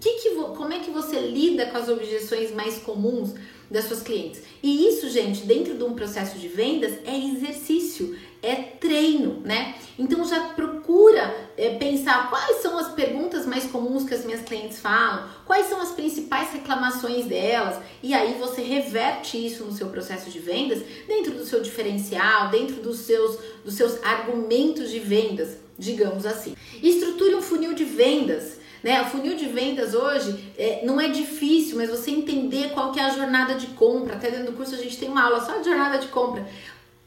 Que 0.00 0.14
que, 0.14 0.30
como 0.34 0.72
é 0.72 0.78
que 0.78 0.90
você 0.90 1.20
lida 1.20 1.66
com 1.66 1.76
as 1.76 1.88
objeções 1.88 2.50
mais 2.52 2.78
comuns 2.78 3.34
das 3.72 3.86
suas 3.86 4.02
clientes. 4.02 4.42
E 4.62 4.86
isso, 4.86 5.08
gente, 5.08 5.46
dentro 5.46 5.74
de 5.74 5.82
um 5.82 5.94
processo 5.94 6.38
de 6.38 6.46
vendas 6.46 6.92
é 7.04 7.18
exercício, 7.18 8.16
é 8.42 8.54
treino, 8.54 9.40
né? 9.40 9.74
Então 9.98 10.24
já 10.24 10.48
procura 10.48 11.34
é, 11.56 11.70
pensar 11.76 12.28
quais 12.28 12.60
são 12.60 12.76
as 12.76 12.92
perguntas 12.92 13.46
mais 13.46 13.64
comuns 13.64 14.04
que 14.04 14.14
as 14.14 14.24
minhas 14.24 14.42
clientes 14.42 14.78
falam, 14.78 15.28
quais 15.46 15.66
são 15.66 15.80
as 15.80 15.92
principais 15.92 16.52
reclamações 16.52 17.24
delas, 17.24 17.80
e 18.02 18.12
aí 18.12 18.34
você 18.38 18.60
reverte 18.60 19.44
isso 19.44 19.64
no 19.64 19.72
seu 19.72 19.88
processo 19.88 20.28
de 20.28 20.38
vendas, 20.38 20.82
dentro 21.06 21.32
do 21.32 21.46
seu 21.46 21.62
diferencial, 21.62 22.50
dentro 22.50 22.76
dos 22.76 22.98
seus, 22.98 23.38
dos 23.64 23.74
seus 23.74 24.02
argumentos 24.04 24.90
de 24.90 24.98
vendas, 24.98 25.56
digamos 25.78 26.26
assim. 26.26 26.54
Estruture 26.82 27.34
um 27.34 27.42
funil 27.42 27.72
de 27.72 27.84
vendas 27.84 28.60
né? 28.82 29.02
O 29.02 29.06
funil 29.06 29.36
de 29.36 29.46
vendas 29.46 29.94
hoje 29.94 30.52
é, 30.58 30.82
não 30.84 31.00
é 31.00 31.08
difícil, 31.08 31.76
mas 31.76 31.90
você 31.90 32.10
entender 32.10 32.70
qual 32.70 32.92
que 32.92 33.00
é 33.00 33.04
a 33.04 33.10
jornada 33.10 33.54
de 33.54 33.68
compra. 33.68 34.14
Até 34.14 34.30
dentro 34.30 34.52
do 34.52 34.56
curso 34.56 34.74
a 34.74 34.78
gente 34.78 34.98
tem 34.98 35.08
uma 35.08 35.24
aula 35.24 35.44
só 35.44 35.58
de 35.58 35.64
jornada 35.64 35.98
de 35.98 36.08
compra. 36.08 36.42
O 36.42 36.46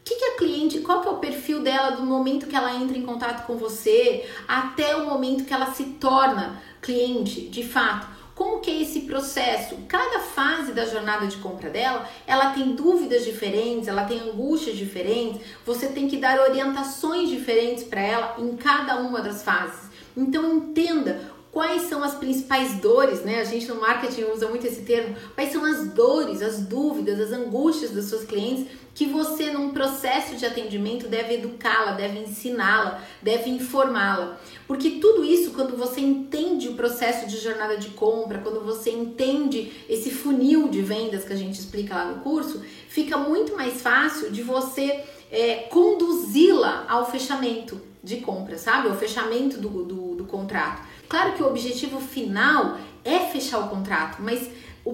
que, 0.06 0.16
que 0.16 0.26
a 0.26 0.38
cliente, 0.38 0.80
qual 0.80 1.02
que 1.02 1.08
é 1.08 1.12
o 1.12 1.18
perfil 1.18 1.62
dela 1.62 1.92
do 1.92 2.04
momento 2.04 2.46
que 2.46 2.56
ela 2.56 2.76
entra 2.76 2.98
em 2.98 3.04
contato 3.04 3.46
com 3.48 3.58
você 3.58 4.24
até 4.48 4.96
o 4.96 5.06
momento 5.06 5.46
que 5.46 5.54
ela 5.54 5.72
se 5.74 5.84
torna 5.84 6.62
cliente, 6.82 7.42
de 7.48 7.64
fato. 7.64 8.16
Como 8.36 8.60
que 8.60 8.70
é 8.70 8.82
esse 8.82 9.02
processo? 9.02 9.78
Cada 9.88 10.20
fase 10.20 10.74
da 10.74 10.86
jornada 10.86 11.26
de 11.26 11.38
compra 11.38 11.70
dela, 11.70 12.08
ela 12.28 12.52
tem 12.52 12.76
dúvidas 12.76 13.24
diferentes, 13.24 13.88
ela 13.88 14.04
tem 14.04 14.20
angústias 14.20 14.78
diferentes. 14.78 15.42
Você 15.66 15.88
tem 15.88 16.08
que 16.08 16.18
dar 16.18 16.40
orientações 16.40 17.30
diferentes 17.30 17.86
para 17.86 18.02
ela 18.02 18.36
em 18.38 18.56
cada 18.58 18.98
uma 18.98 19.22
das 19.22 19.42
fases. 19.42 19.90
Então 20.16 20.58
entenda 20.58 21.34
quais 21.56 21.84
são 21.84 22.04
as 22.04 22.16
principais 22.16 22.82
dores, 22.82 23.22
né? 23.22 23.40
A 23.40 23.46
gente 23.46 23.66
no 23.70 23.80
marketing 23.80 24.24
usa 24.24 24.50
muito 24.50 24.68
esse 24.68 24.82
termo. 24.82 25.16
Quais 25.34 25.54
são 25.54 25.64
as 25.64 25.88
dores, 25.88 26.42
as 26.42 26.60
dúvidas, 26.60 27.18
as 27.18 27.32
angústias 27.32 27.92
das 27.92 28.10
suas 28.10 28.26
clientes 28.26 28.68
que 28.94 29.06
você, 29.06 29.52
num 29.52 29.70
processo 29.70 30.36
de 30.36 30.46
atendimento, 30.46 31.08
deve 31.08 31.36
educá-la, 31.36 31.94
deve 31.94 32.20
ensiná-la, 32.20 33.02
deve 33.22 33.50
informá-la. 33.50 34.38
Porque 34.68 35.00
tudo 35.00 35.24
isso, 35.24 35.52
quando 35.52 35.78
você 35.78 36.02
entende 36.02 36.68
o 36.68 36.74
processo 36.74 37.26
de 37.26 37.38
jornada 37.38 37.78
de 37.78 37.92
compra, 37.92 38.40
quando 38.40 38.60
você 38.60 38.90
entende 38.92 39.72
esse 39.88 40.12
funil 40.12 40.68
de 40.68 40.82
vendas 40.82 41.24
que 41.24 41.32
a 41.32 41.38
gente 41.38 41.58
explica 41.58 41.96
lá 41.96 42.06
no 42.12 42.20
curso, 42.20 42.62
fica 42.90 43.18
muito 43.18 43.56
mais 43.56 43.82
fácil 43.82 44.30
de 44.30 44.44
você 44.44 45.06
é, 45.32 45.56
conduzi-la 45.70 46.86
ao 46.90 47.10
fechamento 47.10 47.80
de 48.04 48.18
compra, 48.18 48.58
sabe? 48.58 48.90
Ao 48.90 48.96
fechamento 48.96 49.58
do, 49.58 49.84
do, 49.84 50.16
do 50.16 50.26
contrato. 50.26 50.95
Claro 51.08 51.34
que 51.34 51.44
o 51.44 51.48
objetivo 51.48 52.00
final 52.00 52.78
é 53.04 53.20
fechar 53.20 53.60
o 53.60 53.70
contrato, 53.70 54.22
mas 54.22 54.50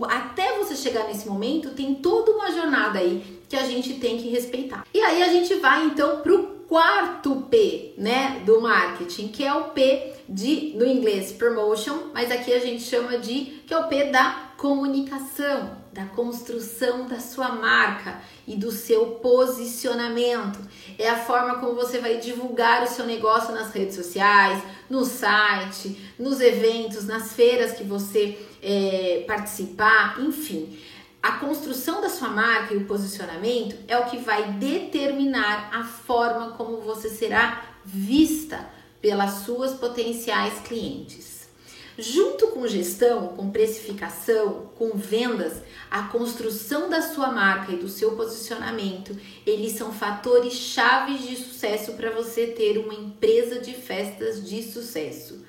até 0.09 0.57
você 0.57 0.75
chegar 0.75 1.05
nesse 1.07 1.27
momento, 1.27 1.71
tem 1.71 1.95
toda 1.95 2.31
uma 2.31 2.51
jornada 2.51 2.99
aí 2.99 3.41
que 3.49 3.55
a 3.55 3.65
gente 3.65 3.95
tem 3.95 4.17
que 4.17 4.29
respeitar. 4.29 4.85
E 4.93 4.99
aí 4.99 5.21
a 5.21 5.27
gente 5.27 5.55
vai 5.55 5.85
então 5.85 6.21
pro 6.21 6.61
quarto 6.67 7.47
P, 7.49 7.93
né, 7.97 8.41
do 8.45 8.61
marketing, 8.61 9.27
que 9.27 9.43
é 9.43 9.53
o 9.53 9.65
P 9.65 10.13
de 10.29 10.73
no 10.77 10.85
inglês 10.85 11.33
promotion, 11.33 12.11
mas 12.13 12.31
aqui 12.31 12.53
a 12.53 12.59
gente 12.59 12.83
chama 12.83 13.17
de 13.17 13.61
que 13.67 13.73
é 13.73 13.77
o 13.77 13.89
P 13.89 14.05
da 14.05 14.51
comunicação, 14.55 15.80
da 15.93 16.05
construção 16.05 17.07
da 17.07 17.19
sua 17.19 17.49
marca 17.49 18.21
e 18.47 18.55
do 18.55 18.71
seu 18.71 19.07
posicionamento. 19.21 20.59
É 20.97 21.09
a 21.09 21.17
forma 21.17 21.55
como 21.59 21.75
você 21.75 21.99
vai 21.99 22.17
divulgar 22.17 22.83
o 22.83 22.87
seu 22.87 23.05
negócio 23.05 23.53
nas 23.53 23.71
redes 23.71 23.95
sociais, 23.95 24.63
no 24.89 25.03
site, 25.05 26.13
nos 26.17 26.39
eventos, 26.39 27.05
nas 27.05 27.33
feiras 27.33 27.73
que 27.73 27.83
você 27.83 28.39
é, 28.61 29.23
participar, 29.27 30.19
enfim. 30.21 30.79
A 31.21 31.33
construção 31.33 32.01
da 32.01 32.09
sua 32.09 32.29
marca 32.29 32.73
e 32.73 32.77
o 32.77 32.85
posicionamento 32.85 33.75
é 33.87 33.97
o 33.97 34.05
que 34.05 34.17
vai 34.17 34.53
determinar 34.53 35.69
a 35.71 35.83
forma 35.83 36.51
como 36.51 36.77
você 36.77 37.09
será 37.09 37.63
vista 37.85 38.67
pelas 39.01 39.45
suas 39.45 39.73
potenciais 39.73 40.59
clientes. 40.61 41.30
Junto 41.97 42.47
com 42.47 42.67
gestão, 42.67 43.29
com 43.29 43.51
precificação, 43.51 44.69
com 44.77 44.91
vendas, 44.91 45.61
a 45.89 46.03
construção 46.03 46.89
da 46.89 47.01
sua 47.01 47.31
marca 47.31 47.71
e 47.71 47.77
do 47.77 47.89
seu 47.89 48.15
posicionamento, 48.15 49.15
eles 49.45 49.73
são 49.73 49.91
fatores 49.91 50.53
chaves 50.53 51.27
de 51.27 51.35
sucesso 51.35 51.93
para 51.93 52.11
você 52.11 52.47
ter 52.47 52.77
uma 52.77 52.93
empresa 52.93 53.59
de 53.59 53.73
festas 53.73 54.47
de 54.47 54.63
sucesso. 54.63 55.45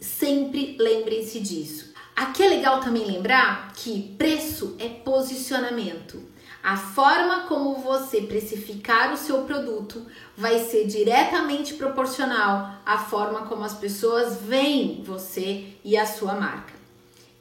Sempre 0.00 0.76
lembrem-se 0.78 1.40
disso. 1.40 1.92
Aqui 2.14 2.42
é 2.42 2.48
legal 2.48 2.80
também 2.80 3.04
lembrar 3.04 3.72
que 3.72 4.14
preço 4.16 4.76
é 4.78 4.88
posicionamento. 4.88 6.29
A 6.62 6.76
forma 6.76 7.44
como 7.48 7.76
você 7.76 8.20
precificar 8.20 9.14
o 9.14 9.16
seu 9.16 9.44
produto 9.44 10.06
vai 10.36 10.58
ser 10.58 10.86
diretamente 10.86 11.74
proporcional 11.74 12.74
à 12.84 12.98
forma 12.98 13.46
como 13.46 13.64
as 13.64 13.74
pessoas 13.74 14.36
veem 14.42 15.02
você 15.02 15.68
e 15.82 15.96
a 15.96 16.04
sua 16.04 16.34
marca. 16.34 16.74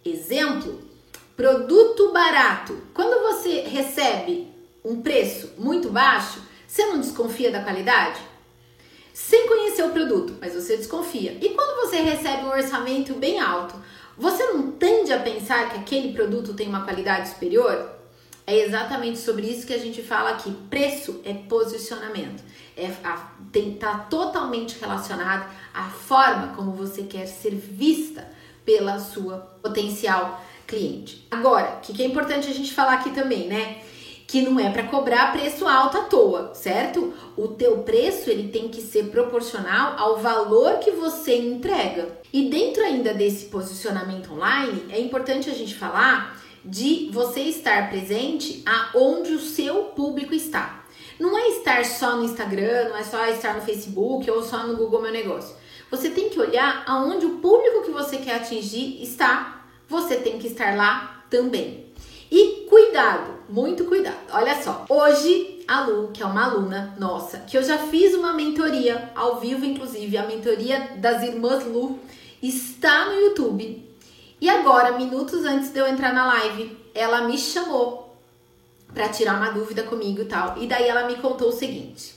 Exemplo: 0.05 0.81
produto 1.35 2.13
barato. 2.13 2.81
Quando 2.93 3.21
você 3.21 3.61
recebe 3.61 4.47
um 4.85 5.01
preço 5.01 5.51
muito 5.57 5.89
baixo, 5.89 6.41
você 6.65 6.85
não 6.85 7.01
desconfia 7.01 7.51
da 7.51 7.61
qualidade? 7.61 8.21
Sem 9.13 9.47
conhecer 9.47 9.83
o 9.83 9.89
produto, 9.89 10.37
mas 10.39 10.53
você 10.53 10.77
desconfia. 10.77 11.37
E 11.41 11.49
quando 11.49 11.81
você 11.81 11.97
recebe 11.97 12.45
um 12.45 12.51
orçamento 12.51 13.13
bem 13.15 13.37
alto, 13.37 13.75
você 14.17 14.45
não 14.45 14.71
tende 14.71 15.11
a 15.11 15.19
pensar 15.19 15.69
que 15.69 15.77
aquele 15.77 16.13
produto 16.13 16.53
tem 16.53 16.69
uma 16.69 16.85
qualidade 16.85 17.27
superior? 17.27 17.98
É 18.49 18.65
exatamente 18.65 19.19
sobre 19.19 19.45
isso 19.45 19.67
que 19.67 19.73
a 19.75 19.77
gente 19.77 20.01
fala 20.01 20.31
aqui. 20.31 20.51
Preço 20.71 21.21
é 21.23 21.35
posicionamento. 21.35 22.43
É 22.75 22.87
a, 23.03 23.29
tem, 23.51 23.75
tá 23.75 24.07
totalmente 24.09 24.79
relacionado 24.79 25.47
à 25.71 25.83
forma 25.83 26.55
como 26.55 26.71
você 26.71 27.03
quer 27.03 27.27
ser 27.27 27.53
vista 27.53 28.27
pela 28.65 28.97
sua 28.97 29.37
potencial 29.61 30.43
cliente. 30.65 31.27
Agora, 31.29 31.75
o 31.75 31.81
que, 31.81 31.93
que 31.93 32.01
é 32.01 32.07
importante 32.07 32.49
a 32.49 32.53
gente 32.53 32.73
falar 32.73 32.93
aqui 32.93 33.11
também, 33.11 33.47
né? 33.47 33.83
que 34.25 34.41
não 34.41 34.59
é 34.59 34.69
para 34.71 34.83
cobrar 34.83 35.31
preço 35.31 35.67
alto 35.67 35.97
à 35.97 36.03
toa, 36.03 36.51
certo? 36.53 37.13
O 37.35 37.47
teu 37.47 37.79
preço 37.79 38.29
ele 38.29 38.49
tem 38.49 38.67
que 38.67 38.79
ser 38.79 39.05
proporcional 39.05 39.95
ao 39.97 40.17
valor 40.17 40.77
que 40.77 40.91
você 40.91 41.35
entrega. 41.35 42.19
E 42.31 42.47
dentro 42.47 42.83
ainda 42.83 43.11
desse 43.11 43.45
posicionamento 43.45 44.31
online, 44.31 44.85
é 44.89 44.99
importante 44.99 45.49
a 45.49 45.53
gente 45.53 45.73
falar 45.73 46.39
de 46.63 47.09
você 47.11 47.41
estar 47.41 47.89
presente 47.89 48.63
aonde 48.65 49.33
o 49.33 49.39
seu 49.39 49.85
público 49.95 50.33
está. 50.33 50.83
Não 51.19 51.37
é 51.37 51.49
estar 51.49 51.83
só 51.85 52.15
no 52.15 52.23
Instagram, 52.23 52.89
não 52.89 52.97
é 52.97 53.03
só 53.03 53.25
estar 53.27 53.55
no 53.55 53.61
Facebook 53.61 54.29
ou 54.31 54.41
só 54.41 54.65
no 54.65 54.77
Google 54.77 55.01
Meu 55.01 55.11
Negócio. 55.11 55.55
Você 55.91 56.09
tem 56.09 56.29
que 56.29 56.39
olhar 56.39 56.83
aonde 56.87 57.25
o 57.25 57.37
público 57.37 57.83
que 57.83 57.91
você 57.91 58.17
quer 58.17 58.35
atingir 58.35 59.01
está. 59.01 59.65
Você 59.87 60.15
tem 60.17 60.37
que 60.37 60.47
estar 60.47 60.77
lá 60.77 61.25
também. 61.29 61.85
E 62.31 62.67
cuidado, 62.69 63.33
muito 63.49 63.85
cuidado. 63.85 64.17
Olha 64.31 64.61
só, 64.61 64.85
hoje 64.87 65.65
a 65.67 65.81
Lu, 65.81 66.09
que 66.13 66.21
é 66.21 66.25
uma 66.25 66.45
aluna 66.45 66.95
nossa, 66.99 67.39
que 67.39 67.57
eu 67.57 67.63
já 67.63 67.77
fiz 67.77 68.13
uma 68.13 68.33
mentoria 68.33 69.11
ao 69.15 69.39
vivo, 69.39 69.65
inclusive, 69.65 70.15
a 70.15 70.27
mentoria 70.27 70.91
das 70.97 71.23
irmãs 71.23 71.65
Lu, 71.65 71.99
está 72.41 73.05
no 73.05 73.19
YouTube. 73.19 73.88
E 74.41 74.49
agora, 74.49 74.97
minutos 74.97 75.43
antes 75.43 75.69
de 75.69 75.79
eu 75.79 75.87
entrar 75.87 76.13
na 76.13 76.25
live, 76.25 76.77
ela 76.93 77.27
me 77.27 77.37
chamou 77.37 78.17
para 78.93 79.09
tirar 79.09 79.35
uma 79.35 79.51
dúvida 79.51 79.83
comigo 79.83 80.21
e 80.21 80.25
tal. 80.25 80.57
E 80.57 80.67
daí 80.67 80.87
ela 80.87 81.07
me 81.07 81.15
contou 81.15 81.49
o 81.49 81.53
seguinte: 81.53 82.15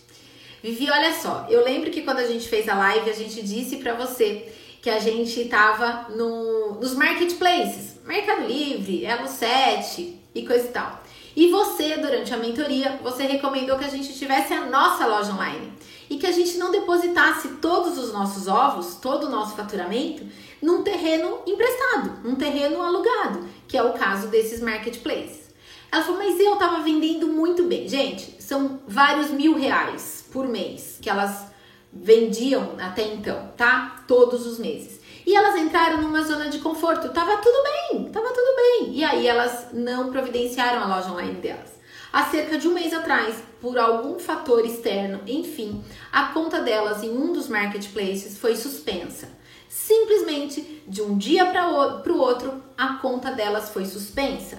Vivi, 0.62 0.90
olha 0.90 1.12
só, 1.12 1.46
eu 1.48 1.64
lembro 1.64 1.90
que 1.90 2.02
quando 2.02 2.18
a 2.18 2.26
gente 2.26 2.48
fez 2.48 2.68
a 2.68 2.74
live, 2.74 3.10
a 3.10 3.14
gente 3.14 3.42
disse 3.42 3.76
para 3.76 3.94
você 3.94 4.52
que 4.80 4.90
a 4.90 4.98
gente 4.98 5.44
tava 5.44 6.08
no, 6.14 6.74
nos 6.80 6.94
marketplaces, 6.94 7.96
Mercado 8.04 8.46
Livre, 8.46 9.04
Elo 9.04 9.28
7 9.28 10.20
e 10.34 10.46
coisa 10.46 10.66
e 10.66 10.70
tal. 10.70 11.02
E 11.34 11.50
você, 11.50 11.96
durante 11.96 12.34
a 12.34 12.36
mentoria, 12.36 12.98
você 13.02 13.24
recomendou 13.24 13.78
que 13.78 13.84
a 13.84 13.88
gente 13.88 14.12
tivesse 14.12 14.52
a 14.52 14.66
nossa 14.66 15.06
loja 15.06 15.32
online 15.32 15.72
e 16.10 16.18
que 16.18 16.26
a 16.26 16.32
gente 16.32 16.58
não 16.58 16.70
depositasse 16.70 17.48
todos 17.60 17.96
os 17.96 18.12
nossos 18.12 18.46
ovos, 18.48 18.96
todo 18.96 19.28
o 19.28 19.30
nosso 19.30 19.56
faturamento, 19.56 20.26
num 20.62 20.82
terreno 20.82 21.40
emprestado, 21.46 22.20
num 22.22 22.36
terreno 22.36 22.80
alugado, 22.80 23.44
que 23.66 23.76
é 23.76 23.82
o 23.82 23.92
caso 23.92 24.28
desses 24.28 24.60
marketplaces. 24.60 25.50
Ela 25.90 26.04
falou, 26.04 26.22
mas 26.22 26.40
eu 26.40 26.56
tava 26.56 26.82
vendendo 26.82 27.26
muito 27.26 27.64
bem. 27.64 27.86
Gente, 27.86 28.40
são 28.40 28.80
vários 28.86 29.30
mil 29.30 29.54
reais 29.54 30.24
por 30.32 30.46
mês 30.46 30.98
que 31.02 31.10
elas 31.10 31.46
vendiam 31.92 32.76
até 32.78 33.02
então, 33.02 33.52
tá? 33.56 34.04
Todos 34.08 34.46
os 34.46 34.58
meses. 34.58 35.00
E 35.26 35.36
elas 35.36 35.56
entraram 35.56 36.00
numa 36.00 36.22
zona 36.22 36.48
de 36.48 36.60
conforto. 36.60 37.10
Tava 37.10 37.36
tudo 37.36 37.62
bem, 37.62 38.10
tava 38.10 38.28
tudo 38.28 38.56
bem. 38.56 38.94
E 38.94 39.04
aí 39.04 39.26
elas 39.26 39.66
não 39.72 40.10
providenciaram 40.10 40.82
a 40.82 40.96
loja 40.96 41.12
online 41.12 41.40
delas. 41.40 41.70
Há 42.12 42.24
cerca 42.24 42.58
de 42.58 42.68
um 42.68 42.74
mês 42.74 42.92
atrás, 42.92 43.36
por 43.60 43.78
algum 43.78 44.18
fator 44.18 44.64
externo, 44.64 45.20
enfim, 45.26 45.82
a 46.10 46.24
conta 46.24 46.60
delas 46.60 47.02
em 47.02 47.10
um 47.10 47.32
dos 47.32 47.48
marketplaces 47.48 48.38
foi 48.38 48.54
suspensa. 48.54 49.28
Simplesmente 49.72 50.82
de 50.86 51.00
um 51.00 51.16
dia 51.16 51.46
para 51.46 51.66
o 51.66 52.18
outro, 52.18 52.62
a 52.76 52.98
conta 52.98 53.30
delas 53.30 53.70
foi 53.70 53.86
suspensa. 53.86 54.58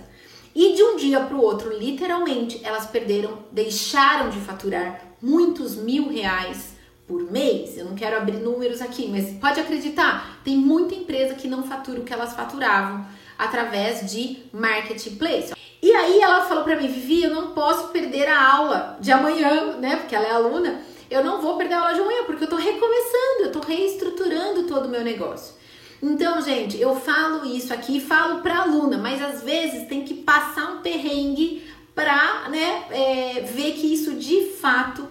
E 0.56 0.74
de 0.74 0.82
um 0.82 0.96
dia 0.96 1.20
para 1.20 1.38
o 1.38 1.42
outro, 1.42 1.72
literalmente, 1.72 2.60
elas 2.64 2.88
perderam, 2.88 3.38
deixaram 3.52 4.32
de 4.32 4.40
faturar 4.40 5.16
muitos 5.22 5.76
mil 5.76 6.10
reais 6.10 6.74
por 7.08 7.32
mês. 7.32 7.78
Eu 7.78 7.86
não 7.86 7.94
quero 7.94 8.18
abrir 8.18 8.38
números 8.38 8.82
aqui, 8.82 9.08
mas 9.08 9.30
pode 9.40 9.60
acreditar, 9.60 10.40
tem 10.44 10.58
muita 10.58 10.96
empresa 10.96 11.36
que 11.36 11.48
não 11.48 11.62
fatura 11.62 12.00
o 12.00 12.04
que 12.04 12.12
elas 12.12 12.34
faturavam 12.34 13.06
através 13.38 14.12
de 14.12 14.40
marketplace. 14.52 15.54
E 15.80 15.92
aí 15.92 16.22
ela 16.22 16.46
falou 16.46 16.64
para 16.64 16.76
mim, 16.76 16.88
Vivi, 16.88 17.24
eu 17.24 17.36
não 17.36 17.52
posso 17.52 17.90
perder 17.90 18.28
a 18.28 18.52
aula 18.52 18.98
de 19.00 19.12
amanhã, 19.12 19.78
né? 19.78 19.96
Porque 19.98 20.16
ela 20.16 20.26
é 20.26 20.32
aluna. 20.32 20.82
Eu 21.14 21.24
não 21.24 21.40
vou 21.40 21.58
perder 21.58 21.76
a 21.76 21.82
aula 21.82 21.94
de 21.94 22.00
amanhã 22.00 22.24
porque 22.26 22.46
eu 22.46 22.50
tô 22.50 22.56
recomeçando, 22.56 23.44
eu 23.44 23.52
tô 23.52 23.60
reestruturando 23.60 24.64
todo 24.64 24.88
o 24.88 24.90
meu 24.90 25.04
negócio. 25.04 25.54
Então, 26.02 26.42
gente, 26.42 26.82
eu 26.82 26.96
falo 26.96 27.46
isso 27.46 27.72
aqui, 27.72 28.00
falo 28.00 28.42
para 28.42 28.64
aluna, 28.64 28.98
mas 28.98 29.22
às 29.22 29.44
vezes 29.44 29.88
tem 29.88 30.04
que 30.04 30.16
passar 30.16 30.72
um 30.72 30.82
perrengue 30.82 31.64
para, 31.94 32.50
né, 32.50 32.86
é, 32.90 33.42
ver 33.42 33.74
que 33.74 33.94
isso 33.94 34.16
de 34.16 34.48
fato 34.60 35.08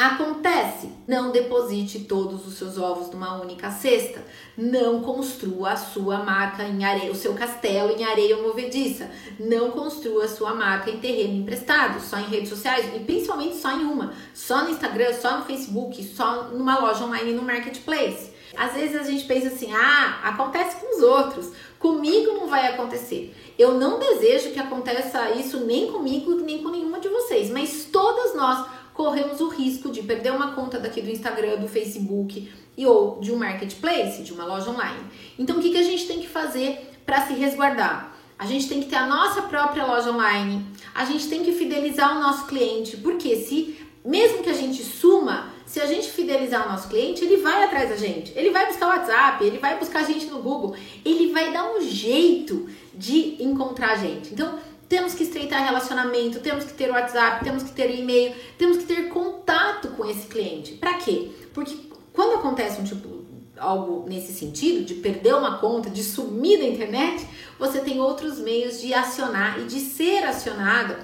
Acontece, 0.00 0.90
não 1.08 1.32
deposite 1.32 2.04
todos 2.04 2.46
os 2.46 2.54
seus 2.54 2.78
ovos 2.78 3.10
numa 3.10 3.42
única 3.42 3.68
cesta. 3.68 4.24
Não 4.56 5.02
construa 5.02 5.70
a 5.70 5.76
sua 5.76 6.18
marca 6.18 6.62
em 6.62 6.84
areia, 6.84 7.10
o 7.10 7.16
seu 7.16 7.34
castelo 7.34 7.90
em 7.90 8.04
areia 8.04 8.36
movediça. 8.36 9.10
Não 9.40 9.72
construa 9.72 10.26
a 10.26 10.28
sua 10.28 10.54
marca 10.54 10.88
em 10.88 11.00
terreno 11.00 11.34
emprestado, 11.34 12.00
só 12.00 12.16
em 12.16 12.28
redes 12.28 12.48
sociais 12.48 12.94
e 12.94 13.00
principalmente 13.00 13.56
só 13.56 13.72
em 13.72 13.82
uma, 13.82 14.14
só 14.32 14.62
no 14.62 14.70
Instagram, 14.70 15.12
só 15.14 15.38
no 15.38 15.44
Facebook, 15.44 16.00
só 16.04 16.44
numa 16.44 16.78
loja 16.78 17.04
online 17.04 17.32
no 17.32 17.42
marketplace. 17.42 18.30
Às 18.56 18.74
vezes 18.74 18.94
a 18.94 19.02
gente 19.02 19.24
pensa 19.24 19.48
assim: 19.48 19.72
"Ah, 19.72 20.20
acontece 20.22 20.76
com 20.76 20.96
os 20.96 21.02
outros, 21.02 21.50
comigo 21.76 22.34
não 22.34 22.46
vai 22.46 22.68
acontecer". 22.68 23.34
Eu 23.58 23.74
não 23.74 23.98
desejo 23.98 24.52
que 24.52 24.60
aconteça 24.60 25.32
isso 25.32 25.58
nem 25.66 25.90
comigo, 25.90 26.36
nem 26.36 26.62
com 26.62 26.68
nenhuma 26.68 27.00
de 27.00 27.08
vocês, 27.08 27.50
mas 27.50 27.88
todas 27.90 28.36
nós 28.36 28.77
corremos 28.98 29.40
o 29.40 29.48
risco 29.48 29.92
de 29.92 30.02
perder 30.02 30.32
uma 30.32 30.56
conta 30.56 30.80
daqui 30.80 31.00
do 31.00 31.08
Instagram, 31.08 31.58
do 31.58 31.68
Facebook 31.68 32.50
e 32.76 32.84
ou 32.84 33.20
de 33.20 33.30
um 33.30 33.36
marketplace, 33.36 34.24
de 34.24 34.32
uma 34.32 34.44
loja 34.44 34.68
online. 34.68 34.98
Então, 35.38 35.58
o 35.58 35.62
que, 35.62 35.70
que 35.70 35.78
a 35.78 35.84
gente 35.84 36.08
tem 36.08 36.18
que 36.18 36.26
fazer 36.26 36.90
para 37.06 37.24
se 37.24 37.32
resguardar? 37.34 38.12
A 38.36 38.44
gente 38.44 38.68
tem 38.68 38.82
que 38.82 38.88
ter 38.88 38.96
a 38.96 39.06
nossa 39.06 39.42
própria 39.42 39.86
loja 39.86 40.10
online, 40.10 40.66
a 40.92 41.04
gente 41.04 41.28
tem 41.28 41.44
que 41.44 41.52
fidelizar 41.52 42.16
o 42.16 42.20
nosso 42.20 42.46
cliente, 42.46 42.96
porque 42.96 43.36
se 43.36 43.78
mesmo 44.04 44.42
que 44.42 44.50
a 44.50 44.54
gente 44.54 44.82
suma, 44.82 45.52
se 45.64 45.80
a 45.80 45.86
gente 45.86 46.10
fidelizar 46.10 46.66
o 46.66 46.72
nosso 46.72 46.88
cliente, 46.88 47.24
ele 47.24 47.36
vai 47.36 47.62
atrás 47.62 47.90
da 47.90 47.96
gente. 47.96 48.32
Ele 48.34 48.50
vai 48.50 48.66
buscar 48.66 48.86
o 48.86 48.88
WhatsApp, 48.88 49.44
ele 49.44 49.58
vai 49.58 49.78
buscar 49.78 50.00
a 50.00 50.04
gente 50.04 50.26
no 50.26 50.42
Google, 50.42 50.74
ele 51.04 51.30
vai 51.30 51.52
dar 51.52 51.70
um 51.70 51.80
jeito 51.82 52.68
de 52.92 53.40
encontrar 53.40 53.92
a 53.92 53.96
gente. 53.96 54.32
Então, 54.32 54.58
temos 54.88 55.14
que 55.14 55.22
estreitar 55.22 55.64
relacionamento, 55.64 56.40
temos 56.40 56.64
que 56.64 56.72
ter 56.72 56.90
WhatsApp, 56.90 57.44
temos 57.44 57.62
que 57.62 57.72
ter 57.72 57.94
e-mail, 57.94 58.34
temos 58.56 58.78
que 58.78 58.84
ter 58.84 59.08
contato 59.08 59.88
com 59.88 60.04
esse 60.04 60.26
cliente. 60.26 60.74
Para 60.74 60.94
quê? 60.94 61.30
Porque 61.52 61.76
quando 62.12 62.38
acontece 62.38 62.80
um 62.80 62.84
tipo 62.84 63.18
algo 63.58 64.08
nesse 64.08 64.32
sentido, 64.32 64.84
de 64.84 64.94
perder 64.94 65.34
uma 65.34 65.58
conta, 65.58 65.90
de 65.90 66.02
sumir 66.02 66.58
da 66.58 66.64
internet, 66.64 67.26
você 67.58 67.80
tem 67.80 68.00
outros 68.00 68.38
meios 68.38 68.80
de 68.80 68.94
acionar 68.94 69.60
e 69.60 69.64
de 69.64 69.80
ser 69.80 70.24
acionado 70.24 70.96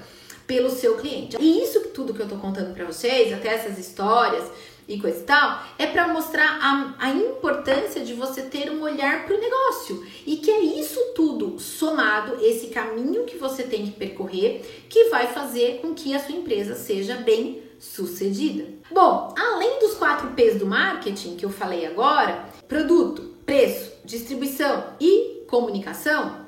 pelo 0.46 0.70
seu 0.70 0.96
cliente. 0.96 1.36
E 1.40 1.62
isso 1.62 1.80
tudo 1.88 2.14
que 2.14 2.20
eu 2.20 2.28
tô 2.28 2.36
contando 2.36 2.74
para 2.74 2.84
vocês, 2.84 3.32
até 3.32 3.48
essas 3.54 3.78
histórias, 3.78 4.44
e 4.88 5.00
coisa 5.00 5.18
e 5.18 5.22
tal, 5.22 5.62
é 5.78 5.86
para 5.86 6.08
mostrar 6.08 6.58
a, 6.60 6.94
a 6.98 7.10
importância 7.10 8.04
de 8.04 8.14
você 8.14 8.42
ter 8.42 8.70
um 8.70 8.82
olhar 8.82 9.24
para 9.24 9.36
o 9.36 9.40
negócio 9.40 10.06
e 10.26 10.36
que 10.36 10.50
é 10.50 10.60
isso 10.60 11.00
tudo 11.14 11.58
somado, 11.58 12.38
esse 12.44 12.68
caminho 12.68 13.24
que 13.24 13.36
você 13.36 13.62
tem 13.62 13.86
que 13.86 13.92
percorrer, 13.92 14.86
que 14.88 15.08
vai 15.08 15.26
fazer 15.26 15.80
com 15.80 15.94
que 15.94 16.14
a 16.14 16.18
sua 16.18 16.34
empresa 16.34 16.74
seja 16.74 17.16
bem 17.16 17.62
sucedida. 17.78 18.66
Bom, 18.90 19.34
além 19.36 19.78
dos 19.78 19.94
quatro 19.94 20.30
P's 20.30 20.58
do 20.58 20.66
marketing 20.66 21.36
que 21.36 21.44
eu 21.44 21.50
falei 21.50 21.86
agora, 21.86 22.46
produto, 22.68 23.34
preço, 23.44 23.92
distribuição 24.04 24.84
e 25.00 25.44
comunicação, 25.48 26.43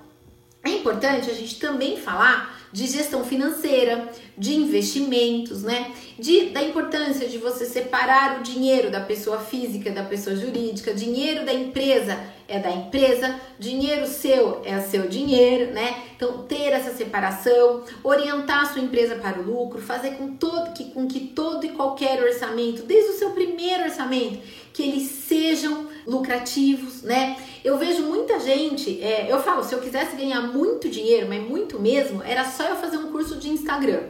é 0.68 0.79
importante 0.79 1.31
a 1.31 1.35
gente 1.35 1.59
também 1.59 1.96
falar 1.96 2.57
de 2.72 2.87
gestão 2.87 3.24
financeira, 3.24 4.09
de 4.37 4.55
investimentos, 4.55 5.62
né? 5.62 5.92
De, 6.18 6.50
da 6.50 6.62
importância 6.62 7.26
de 7.26 7.38
você 7.38 7.64
separar 7.64 8.40
o 8.40 8.42
dinheiro 8.42 8.90
da 8.90 9.00
pessoa 9.00 9.38
física 9.38 9.90
da 9.90 10.02
pessoa 10.02 10.37
jurídica, 10.37 10.92
dinheiro 10.92 11.44
da 11.46 11.55
empresa 11.55 12.18
é 12.48 12.59
da 12.59 12.70
empresa, 12.70 13.40
dinheiro 13.59 14.07
seu 14.07 14.62
é 14.64 14.79
seu 14.81 15.09
dinheiro, 15.09 15.72
né? 15.72 16.02
Então 16.14 16.44
ter 16.44 16.72
essa 16.72 16.92
separação, 16.92 17.83
orientar 18.05 18.62
a 18.62 18.66
sua 18.66 18.83
empresa 18.83 19.16
para 19.16 19.40
o 19.40 19.42
lucro, 19.42 19.81
fazer 19.81 20.12
com 20.12 20.37
todo 20.37 20.72
que 20.72 20.85
com 20.90 21.07
que 21.07 21.20
todo 21.20 21.64
e 21.64 21.70
qualquer 21.70 22.22
orçamento, 22.22 22.83
desde 22.83 23.11
o 23.11 23.18
seu 23.18 23.31
primeiro 23.31 23.85
orçamento, 23.85 24.38
que 24.72 24.83
eles 24.83 25.09
sejam 25.09 25.87
lucrativos, 26.07 27.03
né? 27.03 27.37
Eu 27.64 27.77
vejo 27.79 28.03
muita 28.05 28.38
gente, 28.38 29.03
é, 29.03 29.27
eu 29.31 29.42
falo, 29.42 29.64
se 29.64 29.75
eu 29.75 29.81
quisesse 29.81 30.16
ganhar 30.16 30.40
muito 30.42 30.88
dinheiro, 30.88 31.27
mas 31.29 31.42
muito 31.42 31.81
mesmo, 31.81 32.23
era 32.23 32.45
só 32.45 32.64
eu 32.64 32.77
fazer 32.77 32.97
um 32.97 33.11
curso 33.11 33.37
de 33.37 33.49
Instagram, 33.49 34.03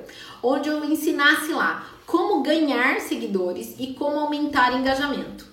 onde 0.43 0.69
eu 0.69 0.85
ensinasse 0.85 1.53
lá 1.53 1.87
como 2.07 2.43
ganhar 2.43 3.01
seguidores 3.01 3.75
e 3.79 3.95
como 3.95 4.19
aumentar 4.21 4.79
engajamento. 4.79 5.47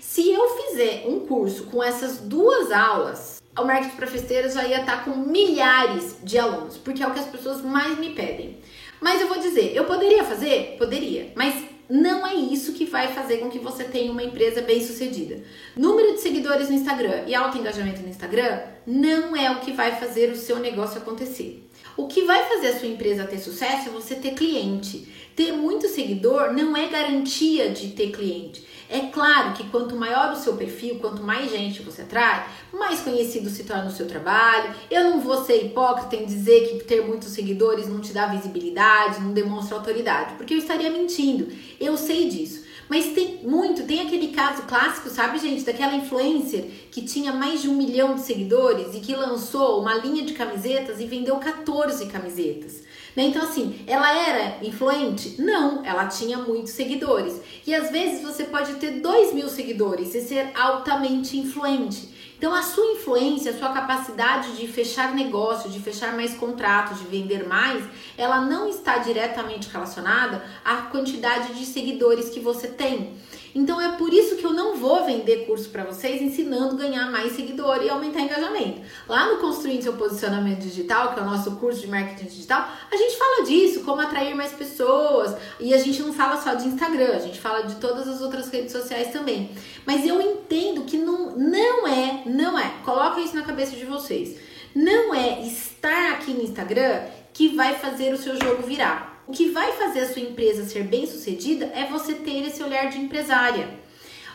Se 0.00 0.30
eu 0.30 0.48
fizer 0.48 1.04
um 1.06 1.20
curso 1.20 1.64
com 1.64 1.82
essas 1.82 2.18
duas 2.18 2.72
aulas, 2.72 3.40
o 3.56 3.64
marketing 3.64 3.96
para 3.96 4.06
festeiras 4.06 4.54
já 4.54 4.66
ia 4.66 4.80
estar 4.80 5.04
com 5.04 5.10
milhares 5.10 6.16
de 6.22 6.38
alunos, 6.38 6.76
porque 6.78 7.02
é 7.02 7.06
o 7.06 7.12
que 7.12 7.20
as 7.20 7.26
pessoas 7.26 7.60
mais 7.62 7.98
me 7.98 8.10
pedem. 8.10 8.56
Mas 9.00 9.20
eu 9.20 9.28
vou 9.28 9.38
dizer, 9.38 9.74
eu 9.74 9.84
poderia 9.84 10.24
fazer? 10.24 10.76
Poderia, 10.78 11.32
mas 11.36 11.54
não 11.88 12.26
é 12.26 12.34
isso 12.34 12.72
que 12.72 12.84
vai 12.84 13.08
fazer 13.08 13.38
com 13.38 13.48
que 13.48 13.58
você 13.58 13.84
tenha 13.84 14.12
uma 14.12 14.22
empresa 14.22 14.60
bem 14.60 14.84
sucedida. 14.84 15.42
Número 15.76 16.14
de 16.14 16.20
seguidores 16.20 16.68
no 16.68 16.74
Instagram 16.74 17.24
e 17.26 17.34
alto 17.34 17.58
engajamento 17.58 18.02
no 18.02 18.08
Instagram 18.08 18.60
não 18.86 19.34
é 19.34 19.50
o 19.50 19.60
que 19.60 19.72
vai 19.72 19.96
fazer 19.96 20.30
o 20.30 20.36
seu 20.36 20.58
negócio 20.58 20.98
acontecer. 20.98 21.67
O 21.98 22.06
que 22.06 22.22
vai 22.22 22.44
fazer 22.44 22.68
a 22.68 22.78
sua 22.78 22.86
empresa 22.86 23.26
ter 23.26 23.40
sucesso 23.40 23.88
é 23.88 23.90
você 23.90 24.14
ter 24.14 24.30
cliente. 24.30 25.12
Ter 25.34 25.50
muito 25.50 25.88
seguidor 25.88 26.52
não 26.52 26.76
é 26.76 26.86
garantia 26.86 27.70
de 27.70 27.88
ter 27.88 28.12
cliente. 28.12 28.64
É 28.88 29.00
claro 29.00 29.52
que 29.54 29.68
quanto 29.68 29.96
maior 29.96 30.32
o 30.32 30.36
seu 30.36 30.56
perfil, 30.56 31.00
quanto 31.00 31.24
mais 31.24 31.50
gente 31.50 31.82
você 31.82 32.02
atrai, 32.02 32.46
mais 32.72 33.00
conhecido 33.00 33.50
se 33.50 33.64
torna 33.64 33.86
o 33.86 33.92
seu 33.92 34.06
trabalho. 34.06 34.72
Eu 34.88 35.10
não 35.10 35.20
vou 35.20 35.44
ser 35.44 35.56
hipócrita 35.56 36.14
em 36.14 36.24
dizer 36.24 36.68
que 36.68 36.84
ter 36.84 37.04
muitos 37.04 37.30
seguidores 37.30 37.88
não 37.88 38.00
te 38.00 38.12
dá 38.12 38.26
visibilidade, 38.26 39.20
não 39.20 39.32
demonstra 39.32 39.76
autoridade, 39.76 40.34
porque 40.34 40.54
eu 40.54 40.58
estaria 40.58 40.90
mentindo. 40.90 41.48
Eu 41.80 41.96
sei 41.96 42.28
disso. 42.28 42.67
Mas 42.88 43.12
tem 43.12 43.40
muito, 43.42 43.84
tem 43.84 44.00
aquele 44.00 44.28
caso 44.28 44.62
clássico, 44.62 45.10
sabe, 45.10 45.38
gente, 45.38 45.62
daquela 45.62 45.94
influencer 45.94 46.64
que 46.90 47.02
tinha 47.02 47.32
mais 47.32 47.60
de 47.60 47.68
um 47.68 47.74
milhão 47.74 48.14
de 48.14 48.22
seguidores 48.22 48.94
e 48.94 49.00
que 49.00 49.14
lançou 49.14 49.80
uma 49.80 49.94
linha 49.94 50.24
de 50.24 50.32
camisetas 50.32 51.00
e 51.00 51.06
vendeu 51.06 51.36
14 51.36 52.06
camisetas. 52.06 52.82
Né? 53.14 53.24
Então, 53.24 53.42
assim, 53.42 53.80
ela 53.86 54.16
era 54.16 54.64
influente? 54.64 55.40
Não, 55.40 55.84
ela 55.84 56.06
tinha 56.06 56.38
muitos 56.38 56.72
seguidores. 56.72 57.40
E 57.66 57.74
às 57.74 57.90
vezes 57.90 58.22
você 58.22 58.44
pode 58.44 58.74
ter 58.74 59.00
2 59.00 59.34
mil 59.34 59.48
seguidores 59.48 60.14
e 60.14 60.20
ser 60.20 60.50
altamente 60.54 61.36
influente. 61.36 62.17
Então, 62.38 62.54
a 62.54 62.62
sua 62.62 62.92
influência, 62.92 63.50
a 63.50 63.58
sua 63.58 63.70
capacidade 63.70 64.56
de 64.56 64.68
fechar 64.68 65.12
negócio, 65.12 65.68
de 65.68 65.80
fechar 65.80 66.14
mais 66.14 66.34
contratos, 66.34 67.00
de 67.00 67.06
vender 67.06 67.44
mais, 67.48 67.84
ela 68.16 68.40
não 68.42 68.68
está 68.68 68.98
diretamente 68.98 69.68
relacionada 69.68 70.44
à 70.64 70.76
quantidade 70.82 71.52
de 71.54 71.66
seguidores 71.66 72.30
que 72.30 72.38
você 72.38 72.68
tem. 72.68 73.16
Então 73.58 73.80
é 73.80 73.90
por 73.96 74.14
isso 74.14 74.36
que 74.36 74.46
eu 74.46 74.52
não 74.52 74.76
vou 74.76 75.04
vender 75.04 75.44
curso 75.44 75.68
para 75.70 75.82
vocês 75.82 76.22
ensinando 76.22 76.76
a 76.76 76.78
ganhar 76.78 77.10
mais 77.10 77.32
seguidor 77.32 77.82
e 77.82 77.90
aumentar 77.90 78.20
engajamento. 78.20 78.82
Lá 79.08 79.32
no 79.32 79.38
Construindo 79.38 79.82
seu 79.82 79.94
posicionamento 79.94 80.60
digital, 80.60 81.12
que 81.12 81.18
é 81.18 81.22
o 81.24 81.26
nosso 81.26 81.56
curso 81.56 81.80
de 81.80 81.88
marketing 81.88 82.26
digital, 82.26 82.70
a 82.88 82.96
gente 82.96 83.16
fala 83.16 83.44
disso, 83.44 83.80
como 83.80 84.00
atrair 84.00 84.32
mais 84.36 84.52
pessoas. 84.52 85.34
E 85.58 85.74
a 85.74 85.78
gente 85.78 86.00
não 86.02 86.12
fala 86.12 86.40
só 86.40 86.54
de 86.54 86.68
Instagram, 86.68 87.16
a 87.16 87.18
gente 87.18 87.40
fala 87.40 87.62
de 87.62 87.74
todas 87.80 88.06
as 88.06 88.20
outras 88.20 88.48
redes 88.48 88.70
sociais 88.70 89.12
também. 89.12 89.50
Mas 89.84 90.06
eu 90.06 90.20
entendo 90.20 90.82
que 90.82 90.96
não, 90.96 91.36
não 91.36 91.88
é, 91.88 92.22
não 92.26 92.56
é. 92.56 92.74
Coloca 92.84 93.20
isso 93.20 93.34
na 93.34 93.42
cabeça 93.42 93.74
de 93.74 93.84
vocês. 93.84 94.38
Não 94.72 95.12
é 95.12 95.42
estar 95.44 96.12
aqui 96.12 96.32
no 96.32 96.42
Instagram 96.42 97.06
que 97.32 97.56
vai 97.56 97.74
fazer 97.74 98.14
o 98.14 98.18
seu 98.18 98.40
jogo 98.40 98.62
virar. 98.62 99.07
O 99.28 99.32
que 99.32 99.50
vai 99.50 99.72
fazer 99.72 100.00
a 100.00 100.08
sua 100.10 100.22
empresa 100.22 100.64
ser 100.64 100.84
bem 100.84 101.06
sucedida 101.06 101.66
é 101.74 101.84
você 101.84 102.14
ter 102.14 102.46
esse 102.46 102.62
olhar 102.62 102.88
de 102.88 102.98
empresária. 102.98 103.78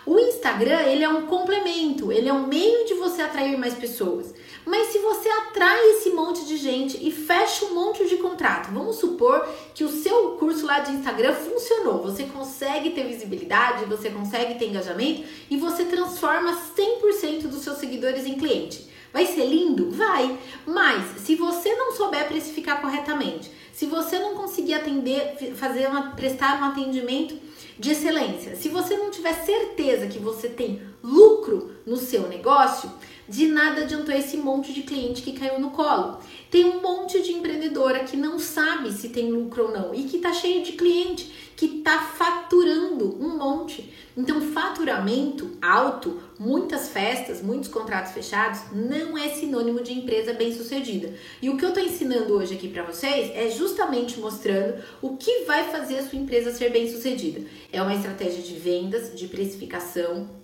O 0.05 0.19
Instagram, 0.19 0.81
ele 0.81 1.03
é 1.03 1.09
um 1.09 1.25
complemento, 1.25 2.11
ele 2.11 2.29
é 2.29 2.33
um 2.33 2.45
meio 2.45 2.85
de 2.85 2.93
você 2.93 3.23
atrair 3.23 3.57
mais 3.57 3.73
pessoas. 3.73 4.35
Mas 4.63 4.89
se 4.89 4.99
você 4.99 5.27
atrai 5.29 5.79
esse 5.93 6.11
monte 6.11 6.45
de 6.45 6.57
gente 6.57 6.95
e 7.01 7.11
fecha 7.11 7.65
um 7.65 7.73
monte 7.73 8.07
de 8.07 8.17
contrato, 8.17 8.71
vamos 8.71 8.97
supor 8.97 9.49
que 9.73 9.83
o 9.83 9.89
seu 9.89 10.33
curso 10.37 10.67
lá 10.67 10.81
de 10.81 10.91
Instagram 10.91 11.33
funcionou, 11.33 12.03
você 12.03 12.25
consegue 12.25 12.91
ter 12.91 13.07
visibilidade, 13.07 13.85
você 13.85 14.11
consegue 14.11 14.59
ter 14.59 14.67
engajamento 14.67 15.23
e 15.49 15.57
você 15.57 15.85
transforma 15.85 16.55
100% 16.77 17.47
dos 17.47 17.63
seus 17.63 17.79
seguidores 17.79 18.27
em 18.27 18.35
cliente. 18.35 18.93
Vai 19.11 19.25
ser 19.25 19.45
lindo? 19.45 19.89
Vai. 19.89 20.37
Mas 20.67 21.21
se 21.21 21.35
você 21.35 21.73
não 21.75 21.93
souber 21.93 22.27
precificar 22.27 22.79
corretamente, 22.79 23.51
se 23.73 23.87
você 23.87 24.19
não 24.19 24.35
conseguir 24.35 24.75
atender, 24.75 25.35
fazer 25.55 25.87
uma, 25.87 26.11
prestar 26.11 26.61
um 26.61 26.65
atendimento 26.65 27.35
de 27.77 27.91
excelência, 27.91 28.55
se 28.55 28.69
você 28.69 28.95
não 28.95 29.09
tiver 29.09 29.33
certeza 29.33 30.05
que 30.05 30.19
você 30.19 30.47
tem 30.47 30.79
lucro 31.03 31.42
no 31.85 31.97
seu 31.97 32.27
negócio, 32.27 32.91
de 33.27 33.47
nada 33.47 33.81
adiantou 33.81 34.13
esse 34.13 34.37
monte 34.37 34.73
de 34.73 34.83
cliente 34.83 35.21
que 35.21 35.33
caiu 35.33 35.59
no 35.59 35.71
colo. 35.71 36.19
Tem 36.51 36.65
um 36.65 36.81
monte 36.81 37.21
de 37.21 37.31
empreendedora 37.31 38.03
que 38.03 38.17
não 38.17 38.37
sabe 38.37 38.91
se 38.91 39.09
tem 39.09 39.31
lucro 39.31 39.65
ou 39.65 39.71
não 39.71 39.95
e 39.95 40.03
que 40.03 40.19
tá 40.19 40.33
cheio 40.33 40.63
de 40.63 40.73
cliente 40.73 41.31
que 41.55 41.81
tá 41.81 41.99
faturando 41.99 43.17
um 43.23 43.37
monte. 43.37 43.93
Então, 44.17 44.41
faturamento 44.41 45.51
alto, 45.61 46.21
muitas 46.37 46.89
festas, 46.89 47.41
muitos 47.41 47.69
contratos 47.69 48.11
fechados, 48.11 48.59
não 48.71 49.17
é 49.17 49.29
sinônimo 49.29 49.81
de 49.81 49.93
empresa 49.93 50.33
bem-sucedida. 50.33 51.13
E 51.41 51.49
o 51.49 51.57
que 51.57 51.63
eu 51.63 51.69
estou 51.69 51.83
ensinando 51.83 52.33
hoje 52.33 52.55
aqui 52.55 52.67
para 52.67 52.83
vocês 52.83 53.31
é 53.33 53.49
justamente 53.49 54.19
mostrando 54.19 54.83
o 55.01 55.15
que 55.15 55.45
vai 55.45 55.63
fazer 55.71 55.99
a 55.99 56.03
sua 56.03 56.19
empresa 56.19 56.51
ser 56.51 56.69
bem-sucedida. 56.69 57.41
É 57.71 57.81
uma 57.81 57.95
estratégia 57.95 58.41
de 58.41 58.53
vendas, 58.55 59.17
de 59.17 59.27
precificação, 59.27 60.42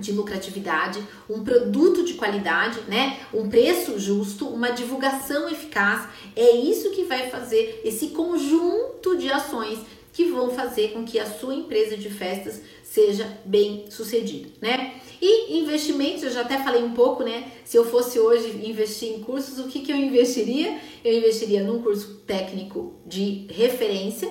de 0.00 0.12
lucratividade, 0.12 1.02
um 1.28 1.44
produto 1.44 2.04
de 2.04 2.14
qualidade, 2.14 2.80
né? 2.88 3.18
Um 3.32 3.48
preço 3.48 3.98
justo, 3.98 4.46
uma 4.46 4.70
divulgação 4.70 5.48
eficaz. 5.48 6.08
É 6.34 6.50
isso 6.56 6.90
que 6.90 7.04
vai 7.04 7.30
fazer 7.30 7.82
esse 7.84 8.08
conjunto 8.08 9.16
de 9.16 9.30
ações 9.30 9.78
que 10.12 10.24
vão 10.24 10.50
fazer 10.50 10.92
com 10.92 11.04
que 11.04 11.18
a 11.18 11.26
sua 11.26 11.54
empresa 11.54 11.96
de 11.96 12.10
festas 12.10 12.60
seja 12.82 13.38
bem 13.44 13.84
sucedida, 13.88 14.48
né? 14.60 14.94
E 15.22 15.58
investimentos, 15.60 16.24
eu 16.24 16.30
já 16.30 16.40
até 16.40 16.58
falei 16.58 16.82
um 16.82 16.92
pouco, 16.92 17.22
né? 17.22 17.52
Se 17.64 17.76
eu 17.76 17.84
fosse 17.84 18.18
hoje 18.18 18.48
investir 18.64 19.10
em 19.10 19.20
cursos, 19.20 19.58
o 19.60 19.68
que, 19.68 19.80
que 19.80 19.92
eu 19.92 19.96
investiria? 19.96 20.76
Eu 21.04 21.18
investiria 21.18 21.62
num 21.62 21.82
curso 21.82 22.22
técnico 22.26 22.94
de 23.06 23.46
referência, 23.48 24.28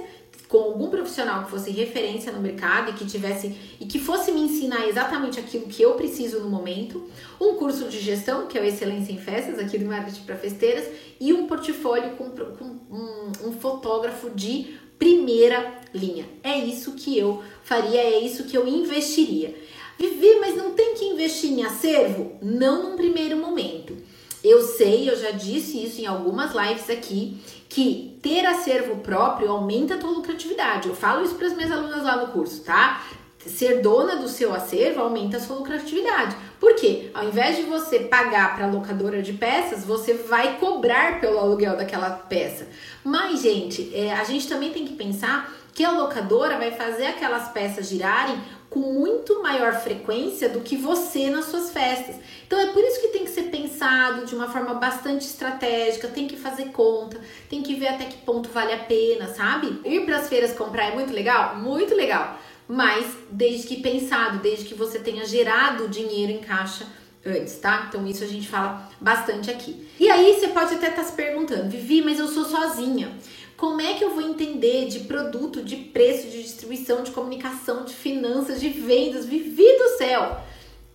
com 0.49 0.57
algum 0.57 0.89
profissional 0.89 1.45
que 1.45 1.51
fosse 1.51 1.69
referência 1.69 2.31
no 2.31 2.41
mercado 2.41 2.89
e 2.89 2.93
que 2.93 3.05
tivesse 3.05 3.55
e 3.79 3.85
que 3.85 3.99
fosse 3.99 4.31
me 4.31 4.41
ensinar 4.41 4.87
exatamente 4.87 5.39
aquilo 5.39 5.67
que 5.67 5.83
eu 5.83 5.93
preciso 5.93 6.39
no 6.39 6.49
momento, 6.49 7.07
um 7.39 7.53
curso 7.53 7.87
de 7.87 7.99
gestão, 7.99 8.47
que 8.47 8.57
é 8.57 8.61
o 8.61 8.65
Excelência 8.65 9.13
em 9.13 9.19
Festas, 9.19 9.59
aqui 9.59 9.77
do 9.77 9.85
Marketing 9.85 10.23
para 10.23 10.35
Festeiras, 10.35 10.85
e 11.19 11.31
um 11.31 11.45
portfólio 11.45 12.15
com, 12.15 12.31
com 12.31 12.65
um, 12.65 13.31
um 13.47 13.51
fotógrafo 13.53 14.31
de 14.31 14.75
primeira 14.97 15.81
linha. 15.93 16.25
É 16.43 16.57
isso 16.57 16.93
que 16.93 17.15
eu 17.15 17.43
faria, 17.63 18.01
é 18.01 18.19
isso 18.19 18.45
que 18.45 18.57
eu 18.57 18.67
investiria. 18.67 19.55
Vivi, 19.99 20.39
mas 20.39 20.55
não 20.55 20.71
tem 20.71 20.95
que 20.95 21.05
investir 21.05 21.51
em 21.51 21.63
acervo? 21.63 22.37
Não 22.41 22.89
num 22.89 22.95
primeiro 22.95 23.37
momento. 23.37 23.95
Eu 24.43 24.61
sei, 24.61 25.09
eu 25.09 25.15
já 25.15 25.31
disse 25.31 25.83
isso 25.83 25.99
em 26.01 26.05
algumas 26.05 26.53
lives 26.53 26.89
aqui, 26.89 27.41
que 27.67 28.17
ter 28.21 28.45
acervo 28.45 28.97
próprio 28.97 29.51
aumenta 29.51 29.95
a 29.95 29.97
tua 29.97 30.11
lucratividade. 30.11 30.87
Eu 30.87 30.95
falo 30.95 31.23
isso 31.23 31.35
para 31.35 31.47
as 31.47 31.53
minhas 31.53 31.71
alunas 31.71 32.03
lá 32.03 32.17
no 32.17 32.31
curso, 32.31 32.63
tá? 32.63 33.03
Ser 33.45 33.81
dona 33.81 34.17
do 34.17 34.27
seu 34.27 34.53
acervo 34.53 35.01
aumenta 35.01 35.37
a 35.37 35.39
sua 35.39 35.57
lucratividade. 35.57 36.35
Por 36.59 36.75
quê? 36.75 37.09
Ao 37.13 37.23
invés 37.25 37.55
de 37.55 37.63
você 37.63 37.99
pagar 37.99 38.55
para 38.55 38.65
a 38.65 38.69
locadora 38.69 39.21
de 39.21 39.33
peças, 39.33 39.85
você 39.85 40.13
vai 40.13 40.57
cobrar 40.57 41.21
pelo 41.21 41.37
aluguel 41.37 41.77
daquela 41.77 42.09
peça. 42.09 42.67
Mas, 43.03 43.41
gente, 43.41 43.91
é, 43.93 44.13
a 44.13 44.23
gente 44.25 44.47
também 44.47 44.71
tem 44.71 44.85
que 44.85 44.93
pensar 44.93 45.53
que 45.73 45.85
a 45.85 45.91
locadora 45.91 46.57
vai 46.57 46.71
fazer 46.71 47.05
aquelas 47.05 47.49
peças 47.49 47.87
girarem 47.87 48.37
com 48.69 48.79
muito 48.79 49.41
maior 49.41 49.73
frequência 49.73 50.47
do 50.49 50.61
que 50.61 50.75
você 50.75 51.29
nas 51.29 51.45
suas 51.45 51.71
festas. 51.71 52.15
Então 52.45 52.59
é 52.59 52.67
por 52.67 52.83
isso 52.83 53.01
que 53.01 53.07
tem 53.07 53.23
que 53.23 53.31
ser 53.31 53.43
pensado 53.43 54.25
de 54.25 54.35
uma 54.35 54.47
forma 54.47 54.75
bastante 54.75 55.25
estratégica, 55.25 56.07
tem 56.07 56.27
que 56.27 56.37
fazer 56.37 56.65
conta, 56.65 57.19
tem 57.49 57.63
que 57.63 57.75
ver 57.75 57.87
até 57.87 58.05
que 58.05 58.17
ponto 58.17 58.49
vale 58.49 58.73
a 58.73 58.79
pena, 58.79 59.27
sabe? 59.27 59.81
Ir 59.83 60.05
para 60.05 60.17
as 60.17 60.29
feiras 60.29 60.53
comprar 60.53 60.91
é 60.91 60.95
muito 60.95 61.13
legal? 61.13 61.55
Muito 61.55 61.95
legal 61.95 62.39
mas 62.69 63.17
desde 63.31 63.65
que 63.65 63.81
pensado, 63.81 64.37
desde 64.37 64.65
que 64.65 64.75
você 64.75 64.99
tenha 64.99 65.25
gerado 65.25 65.87
dinheiro 65.87 66.31
em 66.31 66.37
caixa 66.37 66.85
antes, 67.25 67.57
tá? 67.57 67.87
Então 67.89 68.05
isso 68.05 68.23
a 68.23 68.27
gente 68.27 68.47
fala 68.47 68.87
bastante 69.01 69.49
aqui. 69.49 69.87
E 69.99 70.07
aí 70.07 70.35
você 70.35 70.49
pode 70.49 70.75
até 70.75 70.89
estar 70.89 71.01
tá 71.01 71.03
se 71.03 71.13
perguntando, 71.13 71.67
Vivi, 71.67 72.03
mas 72.03 72.19
eu 72.19 72.27
sou 72.27 72.45
sozinha. 72.45 73.11
Como 73.59 73.81
é 73.81 73.95
que 73.95 74.05
eu 74.05 74.11
vou 74.11 74.21
entender 74.21 74.87
de 74.87 75.01
produto, 75.01 75.61
de 75.61 75.75
preço, 75.75 76.29
de 76.29 76.41
distribuição, 76.41 77.03
de 77.03 77.11
comunicação, 77.11 77.83
de 77.83 77.93
finanças, 77.93 78.61
de 78.61 78.69
vendas? 78.69 79.25
Vivi 79.25 79.67
do 79.77 79.97
céu! 79.97 80.39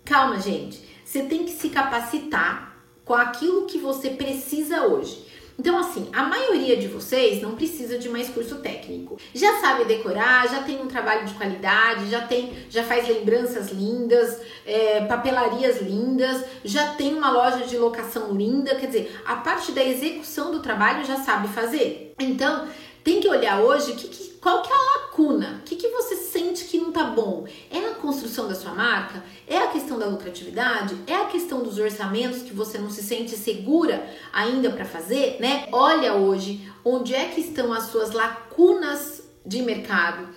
Calma, 0.02 0.40
gente. 0.40 0.82
Você 1.04 1.24
tem 1.24 1.44
que 1.44 1.50
se 1.50 1.68
capacitar 1.68 2.82
com 3.04 3.12
aquilo 3.12 3.66
que 3.66 3.76
você 3.76 4.08
precisa 4.08 4.86
hoje. 4.86 5.23
Então, 5.58 5.78
assim, 5.78 6.08
a 6.12 6.24
maioria 6.24 6.76
de 6.76 6.88
vocês 6.88 7.40
não 7.40 7.54
precisa 7.54 7.98
de 7.98 8.08
mais 8.08 8.28
curso 8.28 8.56
técnico. 8.56 9.16
Já 9.32 9.60
sabe 9.60 9.84
decorar, 9.84 10.48
já 10.48 10.62
tem 10.62 10.80
um 10.80 10.88
trabalho 10.88 11.26
de 11.26 11.34
qualidade, 11.34 12.10
já 12.10 12.22
tem, 12.22 12.52
já 12.68 12.82
faz 12.82 13.06
lembranças 13.06 13.70
lindas, 13.70 14.40
é, 14.66 15.04
papelarias 15.04 15.80
lindas, 15.80 16.44
já 16.64 16.94
tem 16.94 17.14
uma 17.14 17.30
loja 17.30 17.66
de 17.66 17.78
locação 17.78 18.32
linda. 18.32 18.74
Quer 18.74 18.86
dizer, 18.86 19.20
a 19.24 19.36
parte 19.36 19.72
da 19.72 19.84
execução 19.84 20.50
do 20.50 20.60
trabalho 20.60 21.04
já 21.04 21.16
sabe 21.16 21.48
fazer. 21.48 22.14
Então, 22.18 22.68
tem 23.04 23.20
que 23.20 23.28
olhar 23.28 23.60
hoje 23.60 23.92
que, 23.92 24.08
que, 24.08 24.33
qual 24.44 24.60
que 24.60 24.70
é 24.70 24.76
a 24.76 25.00
lacuna, 25.00 25.60
o 25.60 25.62
que, 25.62 25.74
que 25.74 25.88
você 25.88 26.16
sente 26.16 26.66
que 26.66 26.76
não 26.76 26.92
tá 26.92 27.04
bom. 27.04 27.46
É 27.70 27.78
a 27.78 27.94
construção 27.94 28.46
da 28.46 28.54
sua 28.54 28.74
marca? 28.74 29.24
É 29.48 29.56
a 29.56 29.68
questão 29.68 29.98
da 29.98 30.04
lucratividade? 30.04 30.98
É 31.06 31.16
a 31.16 31.24
questão 31.24 31.62
dos 31.62 31.78
orçamentos 31.78 32.42
que 32.42 32.52
você 32.52 32.76
não 32.76 32.90
se 32.90 33.02
sente 33.02 33.30
segura 33.38 34.06
ainda 34.34 34.68
para 34.68 34.84
fazer, 34.84 35.38
né? 35.40 35.66
Olha 35.72 36.12
hoje 36.12 36.70
onde 36.84 37.14
é 37.14 37.24
que 37.30 37.40
estão 37.40 37.72
as 37.72 37.84
suas 37.84 38.10
lacunas 38.10 39.22
de 39.46 39.62
mercado. 39.62 40.28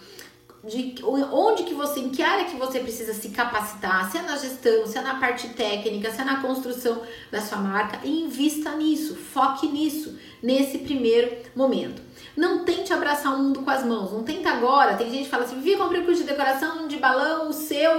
De 0.68 0.96
onde 1.04 1.64
que 1.64 1.74
você, 1.74 2.02
em 2.02 2.10
que 2.10 2.22
área 2.22 2.46
que 2.46 2.58
você 2.58 2.80
precisa 2.80 3.14
se 3.14 3.30
capacitar, 3.30 4.12
se 4.12 4.18
é 4.18 4.22
na 4.22 4.36
gestão, 4.36 4.86
se 4.86 4.98
é 4.98 5.02
na 5.02 5.16
parte 5.16 5.50
técnica, 5.50 6.12
se 6.12 6.22
é 6.22 6.26
na 6.26 6.42
construção 6.42 7.02
da 7.32 7.40
sua 7.40 7.58
marca, 7.58 8.00
e 8.04 8.24
invista 8.24 8.76
nisso, 8.76 9.16
foque 9.16 9.68
nisso, 9.68 10.18
nesse 10.44 10.80
primeiro 10.80 11.38
momento. 11.56 12.02
Não 12.36 12.64
tente 12.64 12.94
abraçar 12.94 13.34
o 13.34 13.42
mundo 13.42 13.62
com 13.62 13.70
as 13.70 13.84
mãos. 13.84 14.12
Não 14.12 14.24
tenta 14.24 14.52
agora. 14.52 14.96
Tem 14.96 15.10
gente 15.10 15.24
que 15.24 15.30
fala 15.30 15.44
assim: 15.44 15.60
Vivi, 15.60 15.76
comprei 15.78 16.04
curso 16.04 16.22
de 16.22 16.28
decoração 16.28 16.88
de 16.88 16.98
balão, 16.98 17.50
o 17.50 17.54
seu. 17.54 17.92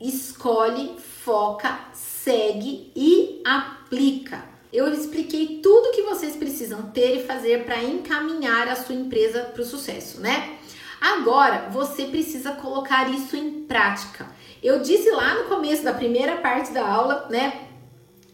Escolhe, 0.00 0.98
foca, 0.98 1.78
segue 1.92 2.90
e 2.96 3.40
aplica. 3.44 4.42
Eu 4.72 4.92
expliquei 4.92 5.60
tudo 5.62 5.92
que 5.92 6.02
vocês 6.02 6.34
precisam 6.34 6.90
ter 6.90 7.20
e 7.20 7.26
fazer 7.26 7.64
para 7.64 7.80
encaminhar 7.80 8.66
a 8.66 8.74
sua 8.74 8.96
empresa 8.96 9.44
para 9.44 9.62
o 9.62 9.64
sucesso, 9.64 10.20
né? 10.20 10.58
Agora 11.00 11.68
você 11.70 12.06
precisa 12.06 12.52
colocar 12.52 13.10
isso 13.10 13.36
em 13.36 13.64
prática. 13.64 14.26
Eu 14.62 14.80
disse 14.80 15.10
lá 15.10 15.34
no 15.34 15.44
começo 15.44 15.84
da 15.84 15.92
primeira 15.92 16.36
parte 16.36 16.72
da 16.72 16.86
aula, 16.86 17.26
né? 17.30 17.64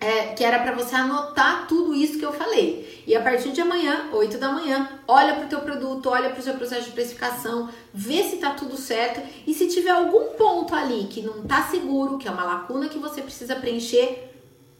é, 0.00 0.28
que 0.28 0.42
era 0.42 0.58
para 0.60 0.72
você 0.72 0.94
anotar 0.96 1.68
tudo 1.68 1.94
isso 1.94 2.18
que 2.18 2.24
eu 2.24 2.32
falei. 2.32 3.04
E 3.06 3.14
a 3.14 3.20
partir 3.20 3.52
de 3.52 3.60
amanhã, 3.60 4.08
8 4.12 4.38
da 4.38 4.50
manhã, 4.50 4.88
olha 5.06 5.34
para 5.34 5.44
o 5.44 5.48
teu 5.48 5.60
produto, 5.60 6.08
olha 6.08 6.30
para 6.30 6.40
o 6.40 6.42
seu 6.42 6.54
processo 6.54 6.86
de 6.86 6.92
precificação, 6.92 7.68
vê 7.92 8.22
se 8.22 8.38
tá 8.38 8.50
tudo 8.50 8.76
certo 8.76 9.20
e 9.46 9.52
se 9.52 9.68
tiver 9.68 9.90
algum 9.90 10.32
ponto 10.36 10.74
ali 10.74 11.04
que 11.04 11.20
não 11.20 11.42
tá 11.42 11.64
seguro, 11.64 12.16
que 12.16 12.26
é 12.26 12.30
uma 12.30 12.44
lacuna 12.44 12.88
que 12.88 12.98
você 12.98 13.20
precisa 13.20 13.54
preencher, 13.56 14.32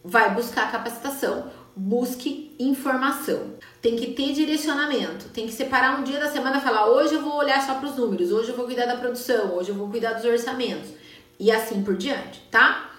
vai 0.03 0.33
buscar 0.33 0.71
capacitação, 0.71 1.51
busque 1.81 2.55
informação. 2.59 3.55
Tem 3.81 3.95
que 3.95 4.11
ter 4.11 4.33
direcionamento, 4.33 5.25
tem 5.29 5.47
que 5.47 5.53
separar 5.53 5.99
um 5.99 6.03
dia 6.03 6.19
da 6.19 6.29
semana 6.29 6.57
e 6.57 6.61
falar: 6.61 6.87
hoje 6.87 7.15
eu 7.15 7.21
vou 7.21 7.35
olhar 7.37 7.59
só 7.65 7.75
para 7.75 7.89
os 7.89 7.95
números, 7.95 8.31
hoje 8.31 8.49
eu 8.49 8.55
vou 8.55 8.65
cuidar 8.65 8.85
da 8.85 8.97
produção, 8.97 9.55
hoje 9.55 9.69
eu 9.69 9.75
vou 9.75 9.89
cuidar 9.89 10.13
dos 10.13 10.23
orçamentos 10.23 10.91
e 11.39 11.51
assim 11.51 11.81
por 11.81 11.97
diante, 11.97 12.39
tá? 12.51 12.90